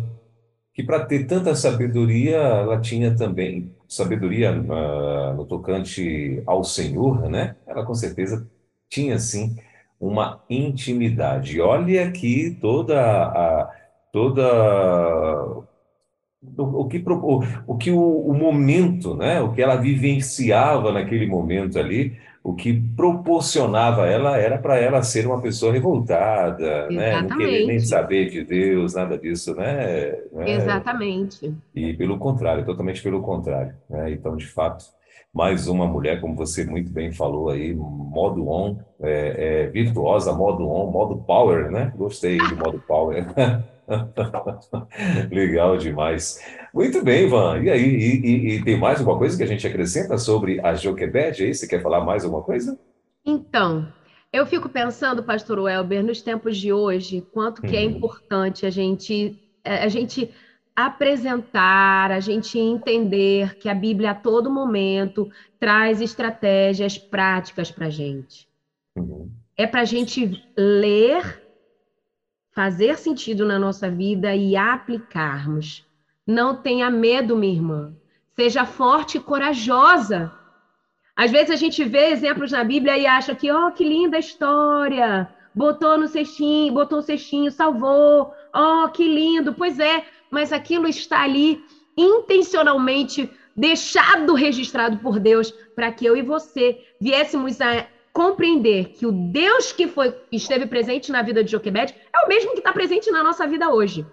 [0.71, 7.55] que para ter tanta sabedoria, ela tinha também sabedoria uh, no tocante ao Senhor, né?
[7.65, 8.47] Ela com certeza
[8.87, 9.57] tinha sim
[9.99, 11.59] uma intimidade.
[11.59, 13.78] Olha aqui toda a
[14.11, 15.63] toda
[16.57, 19.41] o, que o, o que o, o momento, né?
[19.41, 25.27] O que ela vivenciava naquele momento ali o que proporcionava ela era para ela ser
[25.27, 27.21] uma pessoa revoltada, né?
[27.21, 30.15] Não querer nem saber de Deus, nada disso, né?
[30.31, 30.51] né?
[30.51, 31.53] Exatamente.
[31.75, 33.73] E pelo contrário, totalmente pelo contrário.
[33.89, 34.11] Né?
[34.13, 34.85] Então, de fato,
[35.33, 40.67] mais uma mulher, como você muito bem falou aí, modo on, é, é, virtuosa, modo
[40.67, 41.93] on, modo power, né?
[41.95, 43.27] Gostei do modo power.
[45.31, 46.39] Legal demais.
[46.73, 47.63] Muito bem, Ivan.
[47.63, 50.73] E aí, e, e, e, tem mais alguma coisa que a gente acrescenta sobre a
[50.75, 51.43] Joquebed?
[51.43, 52.79] Aí, você quer falar mais alguma coisa?
[53.25, 53.91] Então,
[54.31, 57.91] eu fico pensando, pastor Welber, nos tempos de hoje, quanto que é uhum.
[57.91, 60.31] importante a gente, é, a gente
[60.75, 65.29] apresentar, a gente entender que a Bíblia a todo momento
[65.59, 68.47] traz estratégias práticas para a gente.
[68.95, 69.29] Uhum.
[69.57, 71.48] É para a gente ler
[72.59, 75.85] fazer sentido na nossa vida e aplicarmos.
[76.27, 77.93] Não tenha medo, minha irmã.
[78.35, 80.29] Seja forte e corajosa.
[81.15, 85.29] Às vezes a gente vê exemplos na Bíblia e acha que, oh, que linda história.
[85.55, 88.33] Botou no cestinho, botou o cestinho, salvou.
[88.53, 89.53] Oh, que lindo.
[89.53, 91.63] Pois é, mas aquilo está ali
[91.95, 97.87] intencionalmente deixado registrado por Deus para que eu e você viéssemos a
[98.19, 102.51] compreender que o Deus que foi esteve presente na vida de Joquebed é o mesmo
[102.51, 104.05] que está presente na nossa vida hoje.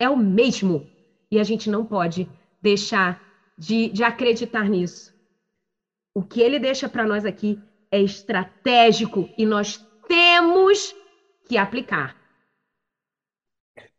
[0.00, 0.84] É o mesmo.
[1.30, 2.28] E a gente não pode
[2.60, 3.22] deixar
[3.56, 5.14] de, de acreditar nisso.
[6.12, 7.56] O que ele deixa para nós aqui
[7.88, 9.76] é estratégico e nós
[10.08, 10.92] temos
[11.46, 12.16] que aplicar.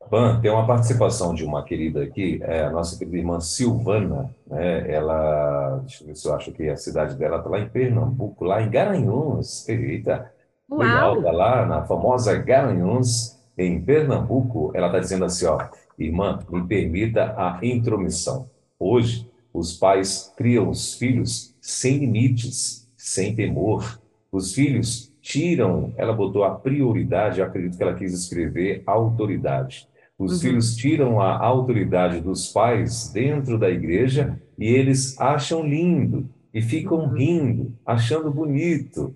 [0.10, 4.91] Pan, tem uma participação de uma querida aqui, é, a nossa querida irmã Silvana, né?
[4.91, 8.45] Ela, deixa eu ver se eu acho que a cidade dela está lá em Pernambuco,
[8.45, 9.68] lá em Garanhuns.
[9.68, 10.32] Eita,
[10.70, 14.72] legal, tá lá na famosa Garanhuns, em Pernambuco.
[14.74, 15.58] Ela está dizendo assim, ó,
[15.97, 18.49] irmã, me permita a intromissão.
[18.80, 23.99] Hoje, os pais criam os filhos sem limites, sem temor.
[24.32, 29.88] Os filhos tiram, ela botou a prioridade, acredito que ela quis escrever autoridade.
[30.18, 30.39] Os uhum.
[30.39, 36.99] filhos tiram a autoridade dos pais dentro da igreja e eles acham lindo e ficam
[36.99, 37.13] uhum.
[37.13, 39.16] rindo, achando bonito.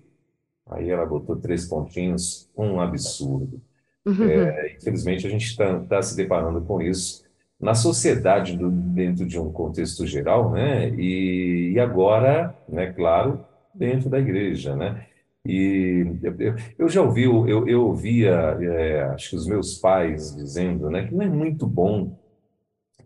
[0.68, 3.60] Aí ela botou três pontinhos, um absurdo.
[4.06, 4.24] Uhum.
[4.24, 7.24] É, infelizmente, a gente está tá se deparando com isso
[7.60, 10.88] na sociedade, do, dentro de um contexto geral, né?
[10.90, 13.44] E, e agora, né, claro,
[13.74, 15.06] dentro da igreja, né?
[15.46, 16.04] E
[16.78, 18.30] eu, já ouvi, eu, eu ouvia,
[18.60, 22.16] é, acho que os meus pais dizendo, né, que não é muito bom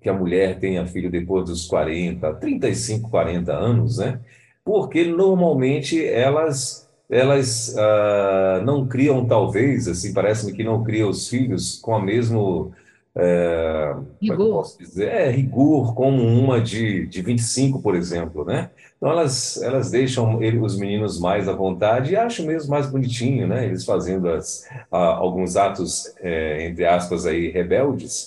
[0.05, 4.21] que a mulher tenha filho depois dos 40, 35, 40 anos, né?
[4.63, 11.79] Porque normalmente elas elas ah, não criam talvez assim parece-me que não criam os filhos
[11.79, 12.73] com a mesmo
[13.17, 14.49] é, é Rigor.
[14.57, 15.09] posso dizer?
[15.09, 18.71] É, rigor, como uma de, de 25, por exemplo, né?
[18.97, 23.47] Então elas, elas deixam ele- os meninos mais à vontade e acho mesmo mais bonitinho,
[23.47, 23.67] né?
[23.67, 28.27] Eles fazendo as, a- alguns atos, é, entre aspas, aí, rebeldes,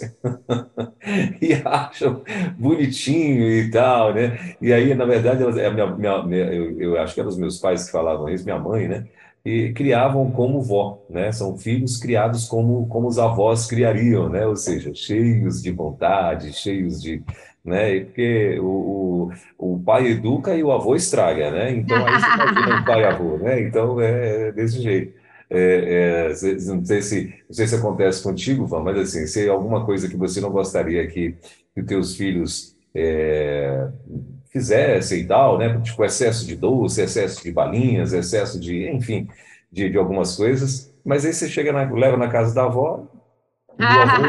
[1.41, 2.21] e acham
[2.57, 4.55] bonitinho e tal, né?
[4.61, 7.37] E aí, na verdade, elas, é, minha, minha- minha- eu, eu acho que eram os
[7.37, 9.05] meus pais que falavam isso, minha mãe, né?
[9.47, 11.31] E criavam como vó, né?
[11.31, 14.45] São filhos criados como, como os avós criariam, né?
[14.45, 17.23] Ou seja, cheios de vontade, cheios de,
[17.63, 18.01] né?
[18.01, 21.71] Porque o, o, o pai educa e o avô estraga, né?
[21.71, 23.61] Então aí você imagina o pai avô, né?
[23.61, 25.13] Então é desse jeito.
[25.49, 29.49] É, é, não sei se, não sei se acontece contigo, Van, mas assim, se é
[29.49, 31.35] alguma coisa que você não gostaria que,
[31.73, 33.87] que teus filhos é,
[34.51, 35.79] fizessem e tal, né?
[35.83, 39.27] Tipo, excesso de doce, excesso de balinhas, excesso de, enfim,
[39.71, 40.93] de, de algumas coisas.
[41.05, 43.07] Mas aí você chega na, leva na casa da avó,
[43.77, 44.23] do avô,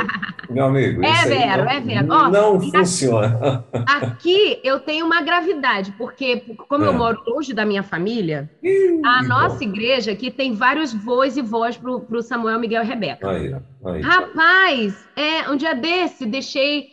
[0.50, 2.06] meu amigo, É, Vero, não, é, Vero.
[2.10, 3.64] Ó, não funciona.
[3.86, 6.96] Aqui eu tenho uma gravidade, porque como eu É.
[6.96, 11.76] moro longe da minha família, Ih, a nossa igreja aqui tem vários voos e vós
[11.78, 13.30] para o Samuel, Miguel e Rebeca.
[13.30, 13.54] Aí,
[13.86, 14.00] aí.
[14.02, 16.90] Rapaz, é, um dia desse, deixei.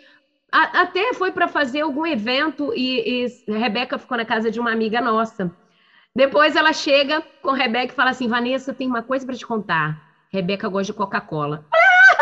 [0.64, 4.72] A- até foi para fazer algum evento e, e Rebeca ficou na casa de uma
[4.72, 5.52] amiga nossa.
[6.16, 10.02] Depois ela chega com Rebeca e fala assim: Vanessa, tem uma coisa para te contar.
[10.32, 11.66] Rebeca gosta de Coca-Cola.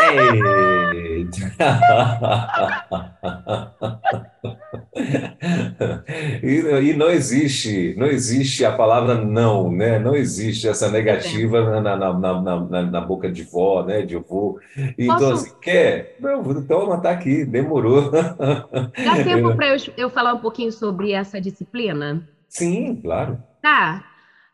[6.43, 9.99] E, e não existe, não existe a palavra não, né?
[9.99, 14.01] Não existe essa negativa na, na, na, na, na boca de vó, né?
[14.01, 14.59] De avô.
[14.97, 16.15] Então, Posso- assim, quer?
[16.19, 18.11] Não, então tá aqui, demorou.
[18.11, 18.91] Dá
[19.23, 22.27] tempo para eu, eu falar um pouquinho sobre essa disciplina?
[22.49, 23.37] Sim, claro.
[23.61, 24.03] Tá.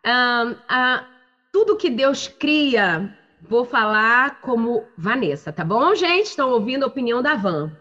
[0.06, 1.06] Ah,
[1.52, 3.10] tudo que Deus cria,
[3.42, 6.28] vou falar como Vanessa, tá bom, gente?
[6.28, 7.72] Estão ouvindo a opinião da Van.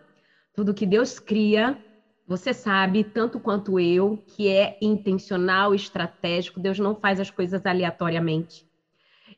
[0.55, 1.79] Tudo que Deus cria,
[2.27, 6.61] você sabe, tanto quanto eu, que é intencional, estratégico.
[6.61, 8.67] Deus não faz as coisas aleatoriamente.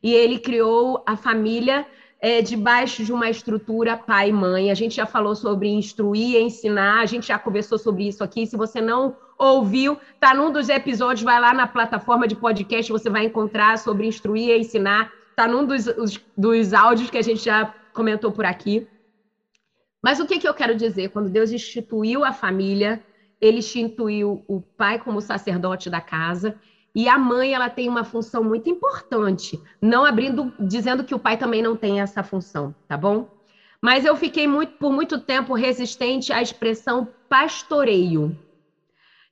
[0.03, 1.85] E ele criou a família
[2.19, 4.71] é, debaixo de uma estrutura pai e mãe.
[4.71, 8.45] A gente já falou sobre instruir ensinar, a gente já conversou sobre isso aqui.
[8.45, 13.09] Se você não ouviu, tá num dos episódios, vai lá na plataforma de podcast, você
[13.09, 15.11] vai encontrar sobre instruir e ensinar.
[15.35, 18.87] Tá num dos, os- dos áudios que a gente já comentou por aqui.
[20.03, 21.09] Mas o que, que eu quero dizer?
[21.09, 23.01] Quando Deus instituiu a família,
[23.39, 26.55] ele instituiu o pai como sacerdote da casa
[26.93, 31.37] e a mãe ela tem uma função muito importante, não abrindo, dizendo que o pai
[31.37, 33.29] também não tem essa função, tá bom?
[33.81, 38.35] Mas eu fiquei muito, por muito tempo resistente à expressão pastoreio.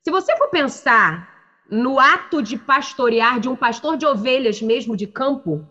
[0.03, 1.27] Se você for pensar
[1.69, 5.67] no ato de pastorear de um pastor de ovelhas mesmo de campo,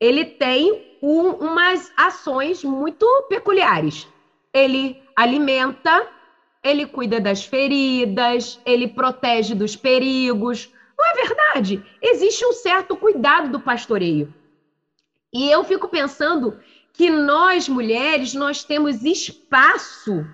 [0.00, 4.08] ele tem um- umas ações muito peculiares.
[4.52, 6.08] Ele alimenta,
[6.64, 10.70] ele cuida das feridas, ele protege dos perigos.
[10.98, 11.84] Não é verdade?
[12.02, 14.34] Existe um certo cuidado do pastoreio.
[15.32, 16.58] E eu fico pensando
[16.92, 20.26] que nós, mulheres, nós temos espaço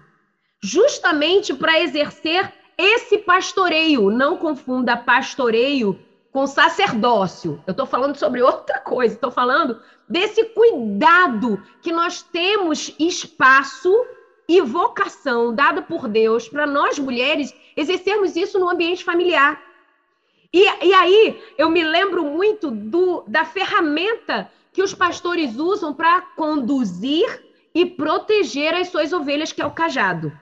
[0.63, 4.11] justamente para exercer esse pastoreio.
[4.11, 5.99] Não confunda pastoreio
[6.37, 7.65] com sacerdócio.
[7.67, 9.15] Eu estou falando sobre outra coisa.
[9.15, 13.91] Estou falando desse cuidado que nós temos espaço
[14.47, 19.59] e vocação dada por Deus para nós mulheres exercermos isso no ambiente familiar.
[20.53, 26.21] E, e aí eu me lembro muito do, da ferramenta que os pastores usam para
[26.21, 30.39] conduzir e proteger as suas ovelhas, que é o cajado.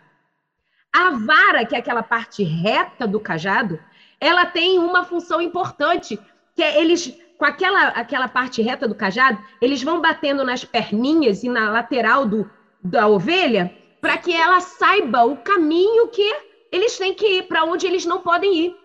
[0.92, 3.78] A vara, que é aquela parte reta do cajado,
[4.24, 6.18] ela tem uma função importante,
[6.56, 11.44] que é eles, com aquela, aquela parte reta do cajado, eles vão batendo nas perninhas
[11.44, 12.50] e na lateral do,
[12.82, 13.70] da ovelha,
[14.00, 16.34] para que ela saiba o caminho que
[16.72, 18.76] eles têm que ir, para onde eles não podem ir.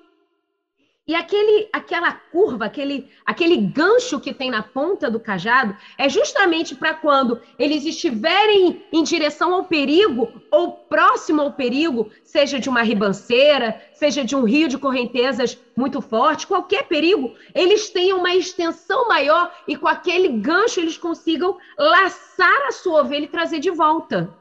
[1.10, 6.76] E aquele, aquela curva, aquele, aquele gancho que tem na ponta do cajado é justamente
[6.76, 12.84] para quando eles estiverem em direção ao perigo ou próximo ao perigo, seja de uma
[12.84, 19.08] ribanceira, seja de um rio de correntezas muito forte, qualquer perigo, eles tenham uma extensão
[19.08, 24.32] maior e com aquele gancho eles consigam laçar a sua ovelha e trazer de volta.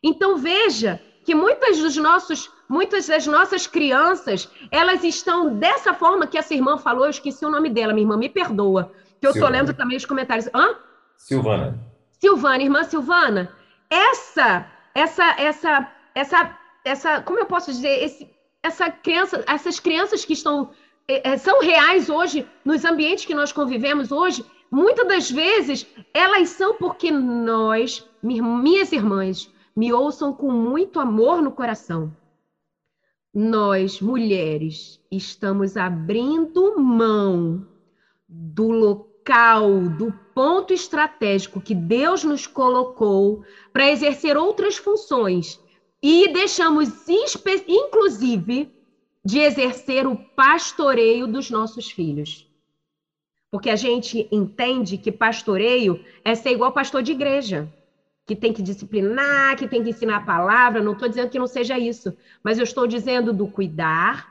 [0.00, 6.36] Então veja que muitas dos nossos, muitas das nossas crianças, elas estão dessa forma que
[6.36, 9.48] essa irmã falou, eu esqueci o nome dela, minha irmã, me perdoa, que eu estou
[9.48, 10.50] lendo também os comentários.
[10.52, 10.74] Hã?
[11.16, 11.78] Silvana.
[12.18, 13.48] Silvana, irmã Silvana,
[13.88, 18.28] essa, essa, essa, essa, essa, como eu posso dizer, esse,
[18.60, 20.72] essa criança, essas crianças que estão
[21.06, 26.48] eh, eh, são reais hoje nos ambientes que nós convivemos hoje, muitas das vezes, elas
[26.48, 32.14] são porque nós, minhas irmãs, me ouçam com muito amor no coração.
[33.32, 37.66] Nós, mulheres, estamos abrindo mão
[38.28, 45.60] do local, do ponto estratégico que Deus nos colocou para exercer outras funções
[46.02, 46.88] e deixamos,
[47.68, 48.72] inclusive,
[49.24, 52.48] de exercer o pastoreio dos nossos filhos.
[53.50, 57.70] Porque a gente entende que pastoreio é ser igual pastor de igreja,
[58.26, 60.82] que tem que disciplinar, que tem que ensinar a palavra.
[60.82, 64.28] Não estou dizendo que não seja isso, mas eu estou dizendo do cuidar,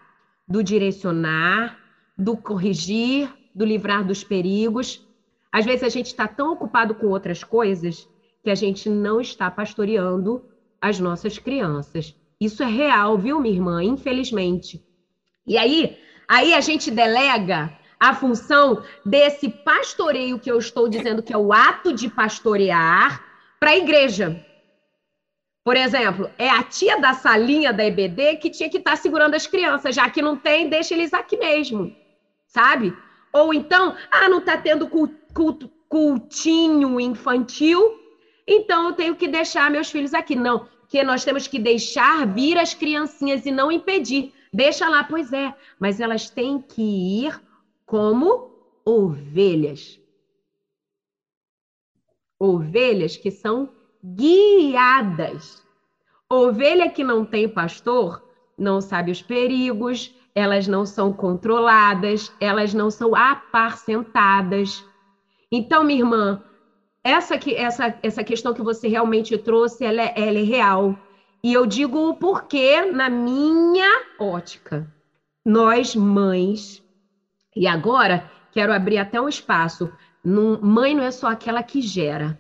[0.47, 1.77] do direcionar,
[2.17, 5.05] do corrigir, do livrar dos perigos.
[5.51, 8.07] Às vezes a gente está tão ocupado com outras coisas
[8.43, 10.43] que a gente não está pastoreando
[10.81, 12.15] as nossas crianças.
[12.39, 13.83] Isso é real, viu, minha irmã?
[13.83, 14.81] Infelizmente.
[15.45, 21.33] E aí, aí a gente delega a função desse pastoreio que eu estou dizendo que
[21.33, 23.28] é o ato de pastorear
[23.59, 24.43] para a igreja.
[25.63, 29.35] Por exemplo, é a tia da salinha da EBD que tinha que estar tá segurando
[29.35, 31.95] as crianças, já que não tem, deixa eles aqui mesmo,
[32.47, 32.95] sabe?
[33.33, 37.99] Ou então, ah, não está tendo culto, cultinho infantil,
[38.47, 40.35] então eu tenho que deixar meus filhos aqui.
[40.35, 44.33] Não, porque nós temos que deixar vir as criancinhas e não impedir.
[44.51, 46.81] Deixa lá, pois é, mas elas têm que
[47.27, 47.39] ir
[47.85, 48.49] como
[48.83, 49.98] ovelhas.
[52.39, 53.69] Ovelhas que são
[54.03, 55.61] guiadas.
[56.29, 58.23] Ovelha que não tem pastor
[58.57, 64.83] não sabe os perigos, elas não são controladas, elas não são apacentadas.
[65.51, 66.43] Então, minha irmã,
[67.03, 70.97] essa, que, essa, essa questão que você realmente trouxe, ela é, ela é real.
[71.43, 74.93] E eu digo o porquê na minha ótica.
[75.45, 76.83] Nós, mães,
[77.55, 79.91] e agora quero abrir até um espaço.
[80.29, 82.39] Num, mãe não é só aquela que gera.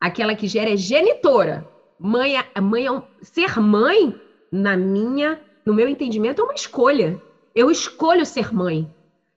[0.00, 1.68] Aquela que gera é genitora.
[1.98, 4.14] Mãe, é, mãe é um, ser mãe,
[4.52, 7.20] na minha, no meu entendimento, é uma escolha.
[7.52, 8.88] Eu escolho ser mãe.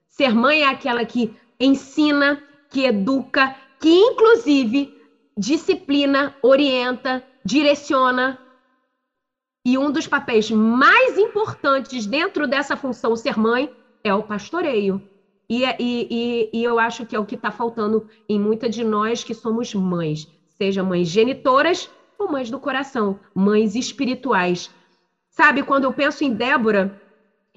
[0.08, 4.96] Ser mãe é aquela que ensina, que educa, que inclusive
[5.36, 8.38] disciplina, orienta, direciona.
[9.64, 13.68] E um dos papéis mais importantes dentro dessa função ser mãe
[14.04, 15.09] é o pastoreio.
[15.50, 18.84] E, e, e, e eu acho que é o que está faltando em muitas de
[18.84, 24.70] nós que somos mães, seja mães genitoras ou mães do coração, mães espirituais.
[25.28, 27.00] Sabe, quando eu penso em Débora,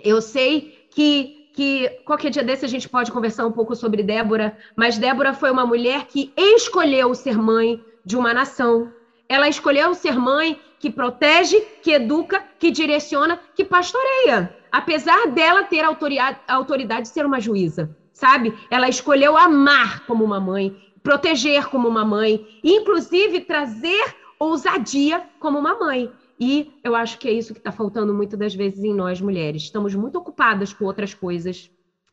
[0.04, 4.58] eu sei que que qualquer dia desse a gente pode conversar um pouco sobre Débora,
[4.76, 8.92] mas Débora foi uma mulher que escolheu ser mãe de uma nação.
[9.30, 14.54] Ela escolheu ser mãe que protege, que educa, que direciona, que pastoreia.
[14.70, 18.54] Apesar dela ter a autoridade de ser uma juíza, sabe?
[18.70, 25.80] Ela escolheu amar como uma mãe, proteger como uma mãe, inclusive trazer ousadia como uma
[25.80, 26.12] mãe.
[26.38, 29.64] E eu acho que é isso que está faltando muitas das vezes em nós, mulheres.
[29.64, 31.72] Estamos muito ocupadas com outras coisas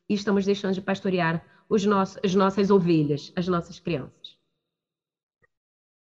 [0.08, 4.38] e estamos deixando de pastorear os nossos, as nossas ovelhas, as nossas crianças.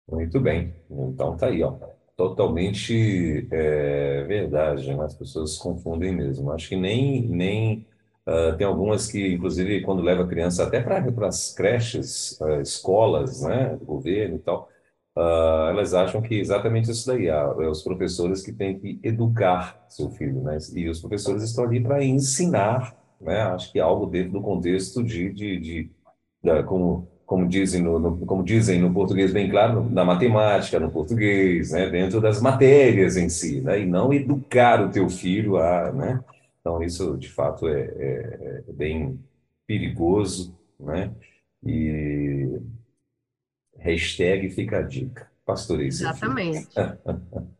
[0.06, 0.74] Muito bem.
[0.90, 1.96] Então tá aí, ó.
[2.18, 5.04] Totalmente é, verdade, né?
[5.04, 6.50] As pessoas confundem mesmo.
[6.50, 7.86] Acho que nem, nem
[8.26, 13.42] uh, tem algumas que, inclusive, quando leva a criança até para as creches, uh, escolas,
[13.42, 14.68] né, governo e tal,
[15.16, 20.10] uh, elas acham que exatamente isso daí, é os professores que têm que educar seu
[20.10, 20.58] filho, né?
[20.74, 23.42] E os professores estão ali para ensinar, né?
[23.42, 25.90] Acho que algo dentro do contexto de, de, de,
[26.42, 30.90] de como, como, dizem no, no, como dizem no português bem claro, na matemática, no
[30.90, 31.90] português, né?
[31.90, 33.80] Dentro das matérias em si, né?
[33.80, 36.24] E não educar o teu filho a, né?
[36.58, 39.20] Então, isso, de fato, é, é, é bem
[39.66, 41.10] perigoso, né?
[41.62, 42.58] E
[43.78, 45.28] Hashtag fica a dica.
[45.44, 46.66] Pastorei Exatamente.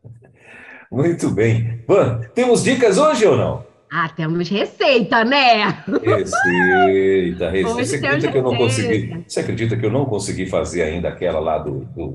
[0.90, 1.84] Muito bem.
[1.86, 3.67] Van, temos dicas hoje ou não?
[3.90, 5.64] Ah, temos receita, né?
[6.02, 7.84] Receita, receita.
[7.84, 9.24] Você acredita que eu não consegui?
[9.26, 12.14] Você acredita que eu não consegui fazer ainda aquela lá do, do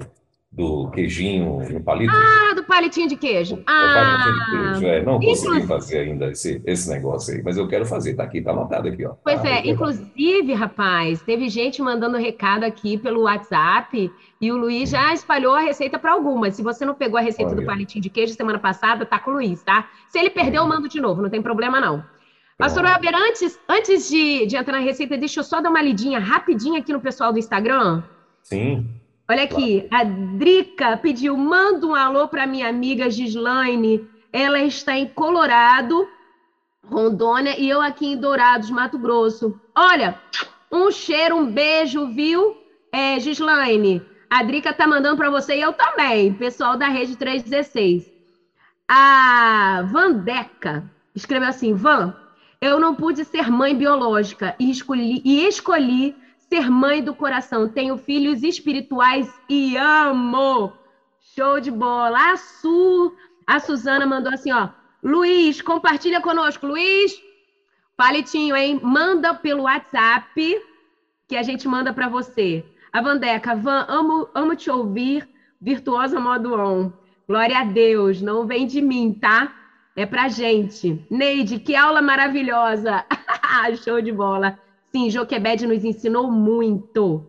[0.56, 2.14] do queijinho no palito.
[2.14, 3.56] Ah, do palitinho de queijo.
[3.56, 4.86] É, ah, palitinho de queijo.
[4.86, 8.14] É, não consegui fazer ainda esse, esse negócio aí, mas eu quero fazer.
[8.14, 9.16] Tá aqui, tá anotado aqui, ó.
[9.24, 14.92] Pois tá, é, inclusive, rapaz, teve gente mandando recado aqui pelo WhatsApp e o Luiz
[14.92, 16.56] já espalhou a receita para algumas.
[16.56, 17.62] Se você não pegou a receita Olha.
[17.62, 19.90] do palitinho de queijo semana passada, tá com o Luiz, tá?
[20.08, 22.04] Se ele perdeu, eu mando de novo, não tem problema não.
[22.60, 26.20] Pastor Weber, antes, antes de, de entrar na receita, deixa eu só dar uma lidinha
[26.20, 28.04] rapidinho aqui no pessoal do Instagram.
[28.44, 28.88] Sim.
[29.30, 34.08] Olha aqui, a Drica pediu: manda um alô para minha amiga Gislaine.
[34.32, 36.08] Ela está em Colorado,
[36.86, 39.60] Rondônia, e eu aqui em Dourados, Mato Grosso.
[39.76, 40.20] Olha,
[40.72, 42.58] Um cheiro, um beijo, viu,
[42.92, 44.02] é, Gislaine?
[44.28, 48.12] A Drica tá mandando para você e eu também, pessoal da Rede 316.
[48.88, 50.84] A Vandeca
[51.16, 52.16] escreveu assim: Van,
[52.60, 56.16] eu não pude ser mãe biológica e escolhi, e escolhi
[56.54, 57.68] ser mãe do coração.
[57.68, 60.72] Tenho filhos espirituais e amo.
[61.36, 62.34] Show de bola.
[62.34, 63.16] A Su,
[63.48, 64.70] a Suzana mandou assim, ó.
[65.02, 66.68] Luiz, compartilha conosco.
[66.68, 67.20] Luiz,
[67.98, 68.80] palitinho, hein?
[68.84, 70.62] Manda pelo WhatsApp
[71.28, 72.64] que a gente manda para você.
[72.92, 75.28] A Vandeca, Van, amo, amo te ouvir.
[75.60, 76.92] Virtuosa modo on.
[77.28, 78.22] Glória a Deus.
[78.22, 79.52] Não vem de mim, tá?
[79.96, 81.04] É pra gente.
[81.10, 83.04] Neide, que aula maravilhosa.
[83.84, 84.60] Show de bola.
[84.96, 87.28] Sim, Joquebed nos ensinou muito.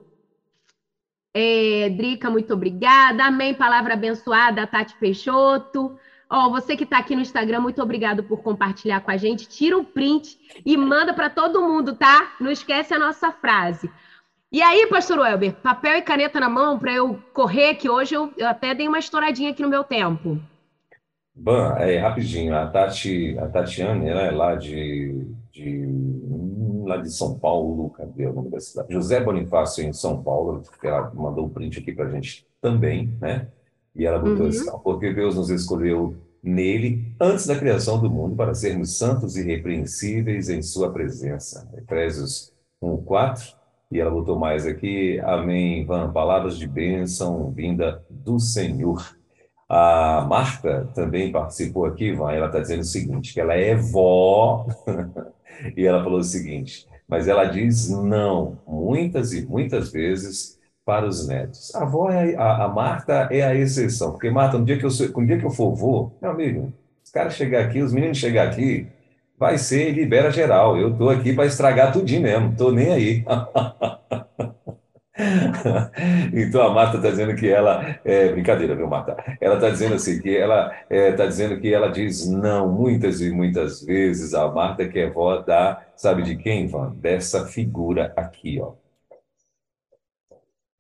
[1.33, 3.25] É, Drica, muito obrigada.
[3.25, 3.55] Amém.
[3.55, 5.99] Palavra abençoada, Tati Peixoto.
[6.29, 9.49] Ó, oh, você que está aqui no Instagram, muito obrigado por compartilhar com a gente.
[9.49, 12.35] Tira um print e manda para todo mundo, tá?
[12.39, 13.91] Não esquece a nossa frase.
[14.53, 18.31] E aí, pastor Welber, papel e caneta na mão para eu correr, que hoje eu,
[18.37, 20.39] eu, até dei uma estouradinha aqui no meu tempo.
[21.35, 25.89] Bom, é, rapidinho, a Tati, a Tatiane, ela é lá de, de
[26.87, 28.93] lá de São Paulo, cadê o nome da cidade?
[28.93, 33.49] José Bonifácio, em São Paulo, ela mandou um print aqui para a gente também, né?
[33.95, 34.49] E ela botou uhum.
[34.49, 39.41] assim, porque Deus nos escolheu nele antes da criação do mundo para sermos santos e
[39.41, 41.69] irrepreensíveis em sua presença.
[41.77, 43.57] Efésios 1, 4.
[43.91, 49.17] E ela botou mais aqui, amém, Van, palavras de bênção vinda do Senhor.
[49.69, 54.67] A Marta também participou aqui, Van, ela está dizendo o seguinte, que ela é vó
[55.77, 61.27] E ela falou o seguinte: mas ela diz não, muitas e muitas vezes, para os
[61.27, 61.75] netos.
[61.75, 64.91] A avó, é, a, a Marta é a exceção, porque Marta, no dia que eu,
[64.91, 68.49] no dia que eu for vô, meu amigo, os caras chegar aqui, os meninos chegar
[68.49, 68.87] aqui,
[69.39, 70.77] vai ser libera geral.
[70.77, 73.25] Eu tô aqui para estragar tudinho mesmo, tô nem aí.
[76.33, 77.99] Então a Marta está dizendo que ela.
[78.05, 79.17] É, brincadeira, viu, Marta?
[79.41, 83.21] Ela está dizendo assim, que ela está é, tá dizendo que ela diz não muitas
[83.21, 84.35] e muitas vezes.
[84.35, 85.85] A Marta que é vó da.
[85.97, 86.91] Sabe de quem, Van?
[86.97, 88.73] Dessa figura aqui, ó.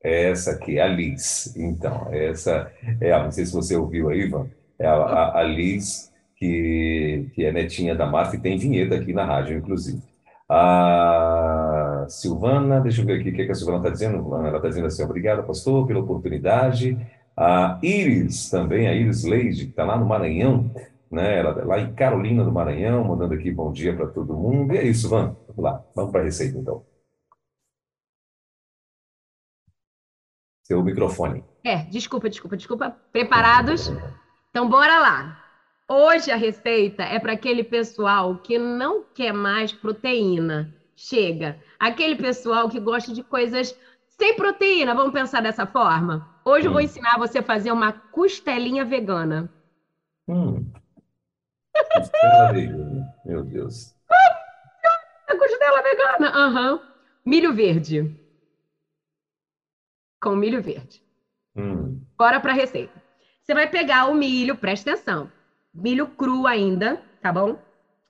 [0.03, 1.55] Essa aqui, a Liz.
[1.57, 2.71] Então, essa
[3.01, 7.45] é, não sei se você ouviu aí, Ivan, é a, a, a Liz, que, que
[7.45, 10.03] é netinha da Marta e tem vinheta aqui na rádio, inclusive.
[10.49, 11.54] A
[12.09, 14.35] Silvana, deixa eu ver aqui o que, é que a Silvana está dizendo.
[14.35, 16.99] Ela está dizendo assim: obrigada, pastor, pela oportunidade.
[17.37, 20.71] A Iris também, a Iris Leide, que está lá no Maranhão,
[21.11, 21.39] né?
[21.39, 24.75] Ela tá lá em Carolina do Maranhão, mandando aqui bom dia para todo mundo.
[24.75, 25.37] E é isso, Van.
[25.49, 26.85] Vamos lá, vamos para a receita então.
[30.63, 31.45] Seu microfone.
[31.63, 32.97] É, desculpa, desculpa, desculpa.
[33.13, 33.93] Preparados?
[34.51, 35.45] Então, bora lá.
[35.87, 40.75] Hoje a receita é para aquele pessoal que não quer mais proteína.
[40.97, 41.61] Chega.
[41.85, 43.77] Aquele pessoal que gosta de coisas
[44.09, 46.27] sem proteína, vamos pensar dessa forma?
[46.43, 46.85] Hoje eu vou hum.
[46.85, 49.51] ensinar você a fazer uma costelinha vegana.
[50.27, 50.65] Hum.
[51.93, 53.95] Costela vegana, meu Deus.
[55.29, 56.73] A costela vegana, aham.
[56.73, 56.81] Uhum.
[57.27, 58.11] Milho verde.
[60.23, 61.03] Com milho verde.
[61.55, 62.01] Hum.
[62.17, 62.99] Bora para a receita.
[63.43, 65.31] Você vai pegar o milho, presta atenção
[65.75, 67.59] milho cru ainda, tá bom?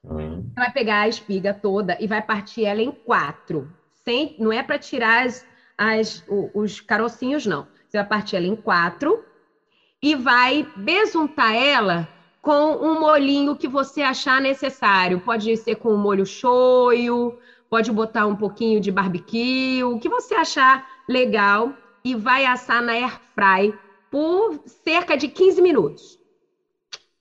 [0.05, 0.43] Uhum.
[0.43, 3.71] Você vai pegar a espiga toda e vai partir ela em quatro.
[4.05, 5.47] Sem, não é para tirar as,
[5.79, 6.25] as,
[6.55, 7.67] os carocinhos, não.
[7.89, 9.25] Você vai partir ela em quatro
[10.03, 12.07] e vai besuntar ela
[12.43, 15.21] com um molhinho que você achar necessário.
[15.21, 17.39] Pode ser com um molho shoyu,
[17.71, 21.73] pode botar um pouquinho de barbecue, o que você achar legal
[22.05, 23.75] e vai assar na air fry
[24.11, 26.19] por cerca de 15 minutos.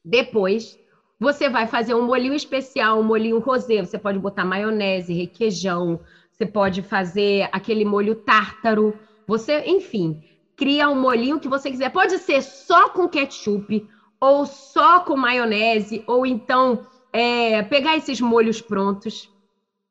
[0.03, 0.77] Depois,
[1.24, 3.80] você vai fazer um molhinho especial, um molhinho rosé.
[3.80, 8.93] Você pode botar maionese, requeijão, você pode fazer aquele molho tártaro.
[9.26, 10.21] Você, enfim,
[10.57, 11.89] cria um molhinho que você quiser.
[11.89, 13.88] Pode ser só com ketchup,
[14.19, 19.32] ou só com maionese, ou então é, pegar esses molhos prontos.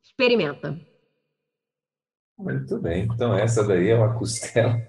[0.04, 0.78] Experimenta.
[2.38, 3.04] Muito bem.
[3.04, 4.80] Então, essa daí é uma costela.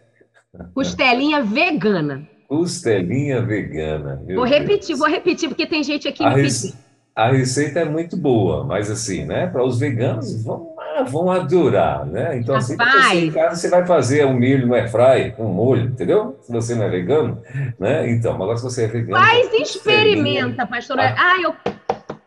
[0.73, 2.27] Costelinha vegana.
[2.53, 4.21] Costelinha vegana.
[4.27, 4.99] Vou repetir, Deus.
[4.99, 6.75] vou repetir, porque tem gente aqui a, rece...
[7.15, 9.47] a receita é muito boa, mas assim, né?
[9.47, 10.75] Para os veganos vão,
[11.07, 12.37] vão adorar, né?
[12.37, 16.37] Então, assim, você, em casa você vai fazer um milho no airfry, um molho, entendeu?
[16.41, 17.41] Se você não é vegano,
[17.79, 18.07] né?
[18.11, 19.17] Então, agora se você é vegano.
[19.17, 21.15] Faz experimenta, pastora.
[21.17, 21.55] Ah, ah eu,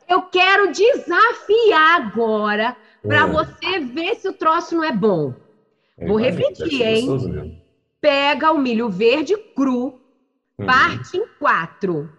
[0.08, 3.26] eu quero desafiar agora para é.
[3.26, 5.32] você ver se o troço não é bom.
[6.04, 7.62] Vou repetir, hein?
[8.00, 10.00] Pega o milho verde cru,
[10.58, 10.66] Uhum.
[10.66, 12.10] Parte em quatro.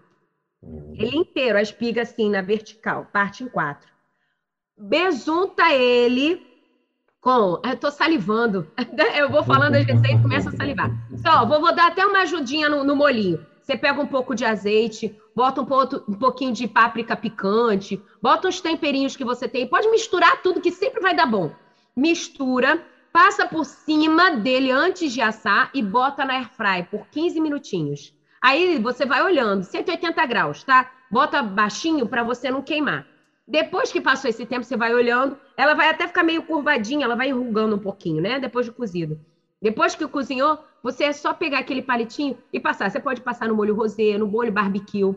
[0.62, 0.94] Uhum.
[0.98, 3.88] Ele inteiro, a espiga assim, na vertical, parte em quatro.
[4.78, 6.46] Besunta ele
[7.20, 8.72] Com, eu tô salivando.
[9.18, 10.92] Eu vou falando as receitas e começo a salivar.
[11.18, 13.44] Só, vou, vou dar até uma ajudinha no, no molinho.
[13.60, 18.48] Você pega um pouco de azeite, bota um, pouco, um pouquinho de páprica picante, bota
[18.48, 21.52] os temperinhos que você tem, pode misturar tudo que sempre vai dar bom.
[21.94, 22.82] Mistura,
[23.12, 28.17] passa por cima dele antes de assar e bota na airfry por 15 minutinhos.
[28.42, 30.92] Aí você vai olhando, 180 graus, tá?
[31.10, 33.06] Bota baixinho para você não queimar.
[33.48, 37.16] Depois que passou esse tempo, você vai olhando, ela vai até ficar meio curvadinha, ela
[37.16, 38.40] vai enrugando um pouquinho, né?
[38.40, 39.20] Depois de cozido.
[39.62, 42.92] Depois que cozinhou, você é só pegar aquele palitinho e passar.
[42.92, 45.16] Você pode passar no molho rosé, no molho barbecue.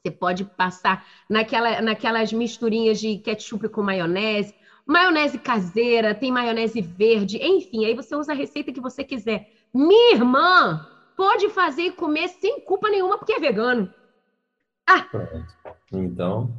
[0.00, 4.54] Você pode passar naquela, naquelas misturinhas de ketchup com maionese,
[4.86, 9.48] maionese caseira, tem maionese verde, enfim, aí você usa a receita que você quiser.
[9.74, 10.86] Minha irmã
[11.18, 13.92] pode fazer e comer sem culpa nenhuma porque é vegano.
[14.86, 15.02] Ah.
[15.02, 15.46] Pronto.
[15.92, 16.54] Então,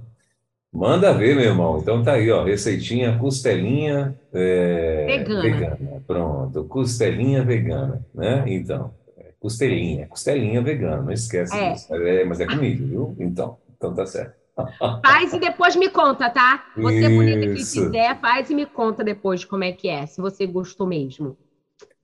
[0.71, 1.79] Manda ver, meu irmão.
[1.79, 5.41] Então tá aí, ó, receitinha costelinha é, vegana.
[5.41, 6.03] vegana.
[6.05, 8.43] Pronto, costelinha vegana, né?
[8.45, 11.73] Então, é, costelinha, costelinha vegana, não esquece é.
[11.73, 11.91] disso.
[11.95, 13.15] É, mas é comigo, viu?
[13.17, 14.35] Então, então tá certo.
[15.03, 16.65] Faz e depois me conta, tá?
[16.77, 20.21] Você é bonita que quiser, faz e me conta depois como é que é, se
[20.21, 21.35] você gostou mesmo.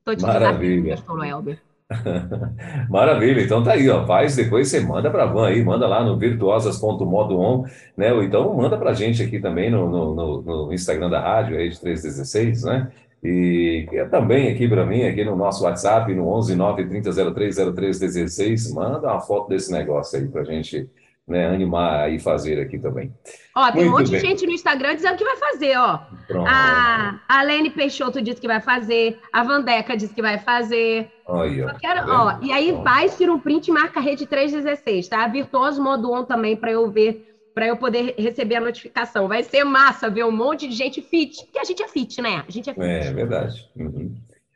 [0.03, 0.95] Tô te Maravilha.
[0.95, 1.61] Pastor Elber.
[2.89, 4.05] Maravilha, então tá aí, ó.
[4.05, 7.65] Faz, depois você manda para Van aí, manda lá no virtuosas.modoon,
[7.95, 8.13] né?
[8.13, 11.69] Ou então manda para a gente aqui também no, no, no, Instagram da rádio, aí
[11.69, 12.91] de 316, né?
[13.23, 17.55] E é também aqui para mim, aqui no nosso WhatsApp, no 11 9 30 03
[17.55, 20.87] 03 16, manda uma foto desse negócio aí para a gente
[21.28, 23.11] né, animar e fazer aqui também.
[23.55, 24.21] Ó, tem Muito um monte bem.
[24.21, 25.99] de gente no Instagram dizendo que vai fazer, ó.
[26.28, 26.47] Pronto.
[26.47, 31.11] A, a Lene Peixoto disse que vai fazer, a Vandeca disse que vai fazer.
[31.28, 31.73] Aí, ó.
[31.73, 35.28] Quero, ó e aí vai, tira um print e marca a rede 316, tá?
[35.28, 39.28] Virtuoso modo on também para eu ver, para eu poder receber a notificação.
[39.28, 42.43] Vai ser massa ver um monte de gente fit, porque a gente é fit, né?
[42.47, 42.86] A gente é fit.
[42.86, 43.67] É, verdade.
[43.76, 44.15] Uhum.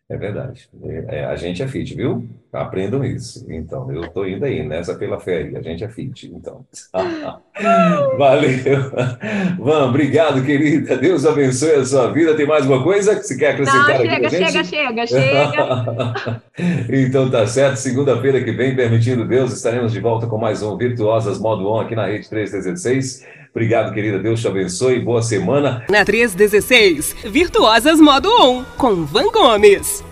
[0.10, 0.68] É verdade.
[1.07, 2.28] É, a gente é fit, viu?
[2.51, 3.45] Aprendam isso.
[3.47, 5.51] Então, eu estou indo aí, nessa pela fé.
[5.55, 6.66] A gente é fit, então.
[8.18, 8.91] Valeu.
[9.60, 10.97] Van, obrigado, querida.
[10.97, 12.36] Deus abençoe a sua vida.
[12.36, 16.41] Tem mais uma coisa que você quer acrescentar Não, chega, aqui chega, chega, chega.
[16.89, 17.76] então, tá certo.
[17.76, 21.93] Segunda-feira que vem, permitindo Deus, estaremos de volta com mais um Virtuosas Modo On aqui
[21.93, 23.28] na Rede 316.
[23.51, 24.19] Obrigado, querida.
[24.19, 24.99] Deus te abençoe.
[24.99, 25.83] Boa semana.
[25.89, 30.03] Na 316, Virtuosas Modo On, com Van Gomes.